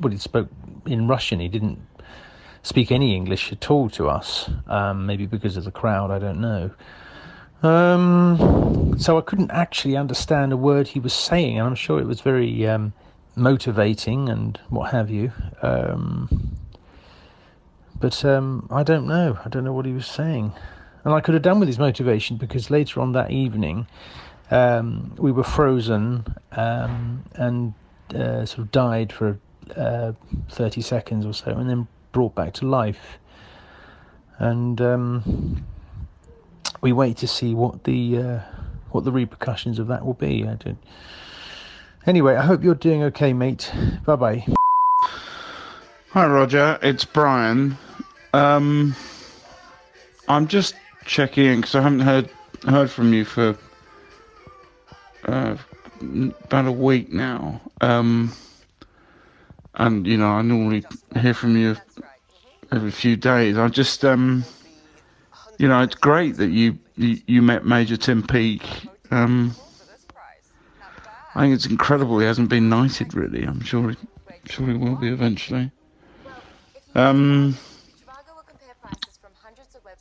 well, 0.00 0.12
he 0.12 0.18
spoke 0.18 0.48
in 0.86 1.06
Russian. 1.06 1.40
He 1.40 1.48
didn't 1.48 1.80
speak 2.62 2.90
any 2.90 3.14
English 3.14 3.52
at 3.52 3.70
all 3.70 3.90
to 3.90 4.08
us. 4.08 4.50
Um, 4.66 5.06
maybe 5.06 5.26
because 5.26 5.56
of 5.56 5.64
the 5.64 5.70
crowd, 5.70 6.10
I 6.10 6.18
don't 6.18 6.40
know. 6.40 6.70
Um, 7.62 8.96
so 8.98 9.16
I 9.16 9.22
couldn't 9.22 9.50
actually 9.50 9.96
understand 9.96 10.52
a 10.52 10.56
word 10.56 10.88
he 10.88 11.00
was 11.00 11.12
saying, 11.12 11.58
and 11.58 11.66
I'm 11.66 11.74
sure 11.74 11.98
it 11.98 12.06
was 12.06 12.20
very 12.20 12.66
um, 12.66 12.92
motivating 13.36 14.28
and 14.28 14.58
what 14.68 14.90
have 14.92 15.10
you. 15.10 15.32
Um, 15.62 16.56
but 18.04 18.22
um, 18.22 18.68
I 18.70 18.82
don't 18.82 19.06
know. 19.06 19.38
I 19.46 19.48
don't 19.48 19.64
know 19.64 19.72
what 19.72 19.86
he 19.86 19.92
was 19.92 20.06
saying. 20.06 20.52
And 21.04 21.14
I 21.14 21.22
could 21.22 21.32
have 21.32 21.42
done 21.42 21.58
with 21.58 21.68
his 21.68 21.78
motivation 21.78 22.36
because 22.36 22.70
later 22.70 23.00
on 23.00 23.12
that 23.12 23.30
evening, 23.30 23.86
um, 24.50 25.14
we 25.16 25.32
were 25.32 25.42
frozen 25.42 26.26
um, 26.52 27.24
and 27.36 27.72
uh, 28.14 28.44
sort 28.44 28.58
of 28.58 28.70
died 28.72 29.10
for 29.10 29.38
uh, 29.74 30.12
30 30.50 30.82
seconds 30.82 31.24
or 31.24 31.32
so, 31.32 31.52
and 31.52 31.70
then 31.70 31.88
brought 32.12 32.34
back 32.34 32.52
to 32.52 32.66
life. 32.66 33.18
And 34.36 34.82
um, 34.82 35.64
we 36.82 36.92
wait 36.92 37.16
to 37.16 37.26
see 37.26 37.54
what 37.54 37.84
the 37.84 38.18
uh, 38.18 38.40
what 38.90 39.04
the 39.04 39.12
repercussions 39.12 39.78
of 39.78 39.86
that 39.86 40.04
will 40.04 40.12
be. 40.12 40.46
I 40.46 40.56
don't. 40.56 40.76
Anyway, 42.06 42.36
I 42.36 42.44
hope 42.44 42.62
you're 42.62 42.74
doing 42.74 43.02
okay, 43.04 43.32
mate. 43.32 43.72
Bye 44.04 44.16
bye. 44.16 44.46
Hi, 46.10 46.26
Roger. 46.26 46.78
It's 46.82 47.06
Brian. 47.06 47.78
Um, 48.34 48.96
I'm 50.26 50.48
just 50.48 50.74
checking 51.04 51.46
in 51.46 51.60
because 51.60 51.76
I 51.76 51.82
haven't 51.82 52.00
heard 52.00 52.28
heard 52.66 52.90
from 52.90 53.14
you 53.14 53.24
for 53.24 53.56
uh, 55.24 55.56
about 56.00 56.66
a 56.66 56.72
week 56.72 57.12
now. 57.12 57.60
Um, 57.80 58.32
and 59.74 60.04
you 60.04 60.16
know, 60.16 60.26
I 60.26 60.42
normally 60.42 60.84
hear 61.16 61.32
from 61.32 61.56
you 61.56 61.76
every 62.72 62.90
few 62.90 63.14
days. 63.14 63.56
I 63.56 63.68
just, 63.68 64.04
um, 64.04 64.42
you 65.58 65.68
know, 65.68 65.82
it's 65.82 65.94
great 65.94 66.36
that 66.38 66.48
you 66.48 66.76
you, 66.96 67.18
you 67.28 67.40
met 67.40 67.64
Major 67.64 67.96
Tim 67.96 68.20
Peake. 68.20 68.88
Um, 69.12 69.54
I 71.36 71.42
think 71.42 71.54
it's 71.54 71.66
incredible 71.66 72.18
he 72.18 72.26
hasn't 72.26 72.48
been 72.48 72.68
knighted. 72.68 73.14
Really, 73.14 73.44
I'm 73.44 73.60
sure 73.60 73.90
he, 73.90 73.96
sure 74.46 74.66
he 74.66 74.74
will 74.74 74.96
be 74.96 75.06
eventually. 75.06 75.70
Um, 76.96 77.56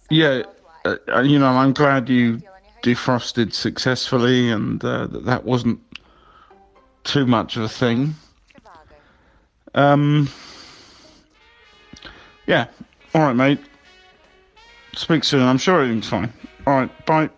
yeah, 0.09 0.43
uh, 0.85 0.97
uh, 1.07 1.21
you 1.21 1.39
know, 1.39 1.47
I'm 1.47 1.73
glad 1.73 2.09
you 2.09 2.41
defrosted 2.83 3.53
successfully 3.53 4.49
and 4.49 4.83
uh, 4.83 5.07
that 5.07 5.25
that 5.25 5.45
wasn't 5.45 5.79
too 7.03 7.25
much 7.25 7.55
of 7.57 7.63
a 7.63 7.69
thing. 7.69 8.15
Um, 9.75 10.29
yeah. 12.45 12.67
All 13.15 13.21
right, 13.21 13.35
mate. 13.35 13.59
Speak 14.95 15.23
soon. 15.23 15.41
I'm 15.41 15.57
sure 15.57 15.81
everything's 15.81 16.09
fine. 16.09 16.31
All 16.67 16.75
right. 16.75 17.05
Bye. 17.05 17.29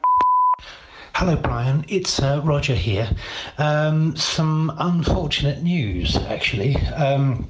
Hello, 1.14 1.38
Brian. 1.38 1.86
It's 1.88 2.22
uh, 2.22 2.42
Roger 2.44 2.76
here. 2.76 3.10
Um, 3.58 4.16
some 4.18 4.74
unfortunate 4.78 5.64
news, 5.64 6.18
actually. 6.18 6.76
Um, 6.76 7.48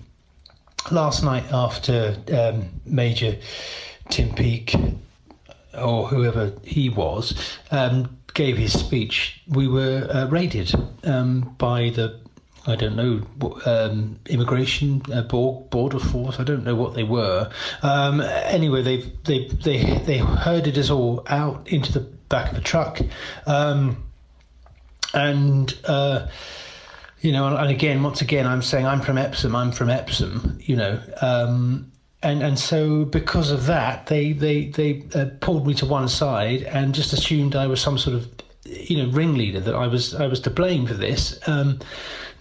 last 0.91 1.23
night, 1.23 1.45
after 1.51 2.15
um, 2.31 2.69
Major 2.85 3.37
Tim 4.09 4.33
Peake, 4.33 4.75
or 5.77 6.07
whoever 6.07 6.53
he 6.63 6.89
was, 6.89 7.57
um, 7.71 8.17
gave 8.33 8.57
his 8.57 8.77
speech, 8.77 9.41
we 9.47 9.67
were 9.67 10.07
uh, 10.09 10.27
raided 10.27 10.73
um, 11.03 11.55
by 11.57 11.89
the 11.89 12.19
I 12.67 12.75
don't 12.75 12.95
know, 12.95 13.21
um, 13.65 14.19
immigration 14.25 15.03
uh, 15.13 15.21
border 15.21 15.99
force. 15.99 16.39
I 16.39 16.43
don't 16.43 16.63
know 16.63 16.73
what 16.73 16.95
they 16.95 17.03
were. 17.03 17.51
Um, 17.83 18.21
anyway, 18.21 18.81
they 18.81 18.97
they 19.23 19.47
they 19.47 19.99
they 19.99 20.17
herded 20.17 20.77
us 20.77 20.89
all 20.89 21.23
out 21.27 21.67
into 21.67 21.93
the 21.93 21.99
back 21.99 22.51
of 22.51 22.57
a 22.57 22.61
truck, 22.61 22.99
um, 23.45 24.03
and 25.13 25.77
uh, 25.85 26.27
you 27.21 27.31
know, 27.31 27.55
and 27.55 27.69
again, 27.69 28.01
once 28.01 28.21
again, 28.21 28.47
I'm 28.47 28.63
saying 28.63 28.87
I'm 28.87 29.01
from 29.01 29.19
Epsom. 29.19 29.55
I'm 29.55 29.71
from 29.71 29.91
Epsom. 29.91 30.57
You 30.61 30.75
know, 30.75 30.99
um, 31.21 31.91
and 32.25 32.41
and 32.41 32.57
so 32.57 33.05
because 33.05 33.51
of 33.51 33.67
that, 33.67 34.07
they 34.07 34.33
they 34.33 34.65
they 34.65 35.03
uh, 35.13 35.27
pulled 35.41 35.67
me 35.67 35.73
to 35.75 35.85
one 35.85 36.07
side 36.09 36.63
and 36.63 36.93
just 36.93 37.13
assumed 37.13 37.55
I 37.55 37.67
was 37.67 37.79
some 37.79 37.97
sort 37.97 38.15
of 38.15 38.27
you 38.65 38.97
know 38.97 39.11
ringleader 39.11 39.59
that 39.59 39.75
I 39.75 39.87
was 39.87 40.15
I 40.15 40.25
was 40.27 40.39
to 40.41 40.49
blame 40.49 40.87
for 40.87 40.95
this. 40.95 41.39
Um, 41.47 41.79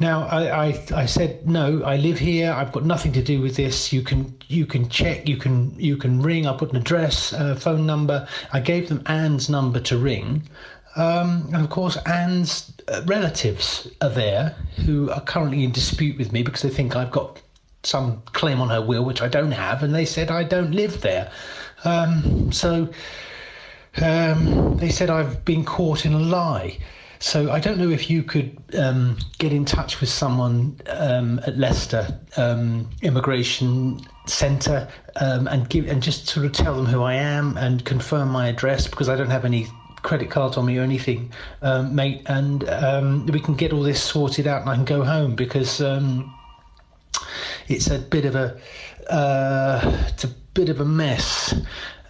now 0.00 0.26
I, 0.26 0.68
I 0.68 0.84
I 0.94 1.06
said 1.06 1.46
no. 1.46 1.82
I 1.82 1.96
live 1.96 2.18
here. 2.18 2.50
I've 2.50 2.72
got 2.72 2.84
nothing 2.84 3.12
to 3.12 3.22
do 3.22 3.42
with 3.42 3.56
this. 3.56 3.92
You 3.92 4.02
can 4.02 4.34
you 4.48 4.64
can 4.64 4.88
check. 4.88 5.28
You 5.28 5.36
can 5.36 5.78
you 5.78 5.98
can 5.98 6.22
ring. 6.22 6.46
I 6.46 6.56
put 6.56 6.70
an 6.70 6.76
address, 6.76 7.34
uh, 7.34 7.54
phone 7.54 7.84
number. 7.84 8.26
I 8.52 8.60
gave 8.60 8.88
them 8.88 9.02
Anne's 9.06 9.50
number 9.50 9.80
to 9.80 9.98
ring. 9.98 10.48
Um, 10.96 11.48
and 11.52 11.62
of 11.62 11.70
course, 11.70 11.96
Anne's 12.06 12.72
uh, 12.88 13.02
relatives 13.06 13.88
are 14.00 14.08
there 14.08 14.56
who 14.86 15.10
are 15.10 15.20
currently 15.20 15.64
in 15.64 15.72
dispute 15.72 16.16
with 16.16 16.32
me 16.32 16.42
because 16.42 16.62
they 16.62 16.70
think 16.70 16.96
I've 16.96 17.10
got 17.10 17.40
some 17.86 18.22
claim 18.32 18.60
on 18.60 18.68
her 18.70 18.82
will, 18.82 19.04
which 19.04 19.22
I 19.22 19.28
don't 19.28 19.52
have, 19.52 19.82
and 19.82 19.94
they 19.94 20.04
said 20.04 20.30
I 20.30 20.44
don't 20.44 20.72
live 20.72 21.00
there. 21.00 21.30
Um, 21.84 22.50
so 22.52 22.88
um, 24.02 24.76
they 24.78 24.88
said 24.88 25.10
I've 25.10 25.44
been 25.44 25.64
caught 25.64 26.04
in 26.04 26.12
a 26.12 26.18
lie. 26.18 26.78
So 27.20 27.50
I 27.50 27.58
don't 27.58 27.78
know 27.78 27.88
if 27.88 28.10
you 28.10 28.22
could 28.22 28.56
um, 28.78 29.16
get 29.38 29.52
in 29.52 29.64
touch 29.64 30.00
with 30.00 30.10
someone 30.10 30.78
um, 30.90 31.40
at 31.46 31.56
Leicester 31.56 32.06
um, 32.36 32.90
Immigration 33.00 34.00
Centre 34.26 34.88
um, 35.16 35.46
and 35.48 35.68
give 35.68 35.86
and 35.86 36.02
just 36.02 36.26
sort 36.26 36.44
of 36.44 36.52
tell 36.52 36.76
them 36.76 36.84
who 36.84 37.02
I 37.02 37.14
am 37.14 37.56
and 37.56 37.82
confirm 37.84 38.28
my 38.28 38.48
address 38.48 38.88
because 38.88 39.08
I 39.08 39.16
don't 39.16 39.30
have 39.30 39.46
any 39.46 39.68
credit 40.02 40.30
cards 40.30 40.58
on 40.58 40.66
me 40.66 40.76
or 40.76 40.82
anything, 40.82 41.32
mate. 41.62 42.22
And 42.26 42.62
we 43.30 43.40
can 43.40 43.54
get 43.54 43.72
all 43.72 43.82
this 43.82 44.02
sorted 44.02 44.46
out 44.46 44.62
and 44.62 44.70
I 44.70 44.74
can 44.74 44.84
go 44.84 45.02
home 45.02 45.34
because 45.34 45.80
it's 47.68 47.90
a 47.90 47.98
bit 47.98 48.24
of 48.24 48.34
a 48.34 48.58
uh, 49.10 50.06
it's 50.08 50.24
a 50.24 50.28
bit 50.54 50.68
of 50.68 50.80
a 50.80 50.84
mess. 50.84 51.54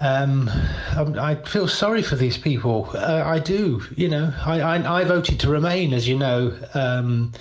Um, 0.00 0.50
I, 0.50 1.30
I 1.30 1.34
feel 1.36 1.66
sorry 1.66 2.02
for 2.02 2.16
these 2.16 2.36
people. 2.36 2.90
Uh, 2.94 3.22
I 3.24 3.38
do. 3.38 3.82
You 3.96 4.08
know, 4.08 4.34
I, 4.44 4.60
I, 4.60 5.00
I 5.00 5.04
voted 5.04 5.40
to 5.40 5.48
remain, 5.48 5.92
as 5.92 6.06
you 6.06 6.18
know, 6.18 6.56
um, 6.74 7.32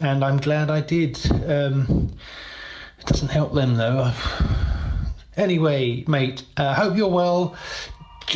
and 0.00 0.24
I'm 0.24 0.38
glad 0.38 0.70
I 0.70 0.80
did. 0.80 1.18
Um, 1.46 2.12
it 2.98 3.06
doesn't 3.06 3.28
help 3.28 3.52
them 3.54 3.76
though. 3.76 4.12
Anyway, 5.36 6.04
mate, 6.08 6.42
uh, 6.56 6.74
hope 6.74 6.96
you're 6.96 7.08
well. 7.08 7.54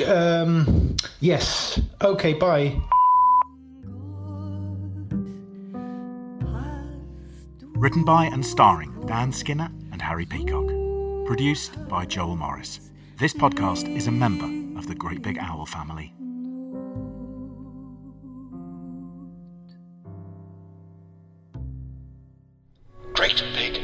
Um, 0.06 0.96
yes. 1.20 1.80
Okay. 2.02 2.34
Bye. 2.34 2.76
Written 7.80 8.04
by 8.04 8.26
and 8.26 8.44
starring 8.44 9.06
Dan 9.06 9.32
Skinner 9.32 9.70
and 9.90 10.02
Harry 10.02 10.26
Peacock. 10.26 10.66
Produced 11.24 11.88
by 11.88 12.04
Joel 12.04 12.36
Morris. 12.36 12.90
This 13.16 13.32
podcast 13.32 13.88
is 13.96 14.06
a 14.06 14.10
member 14.10 14.78
of 14.78 14.86
the 14.86 14.94
Great 14.94 15.22
Big 15.22 15.38
Owl 15.38 15.64
family. 15.64 16.12
Great 23.14 23.42
Big 23.54 23.80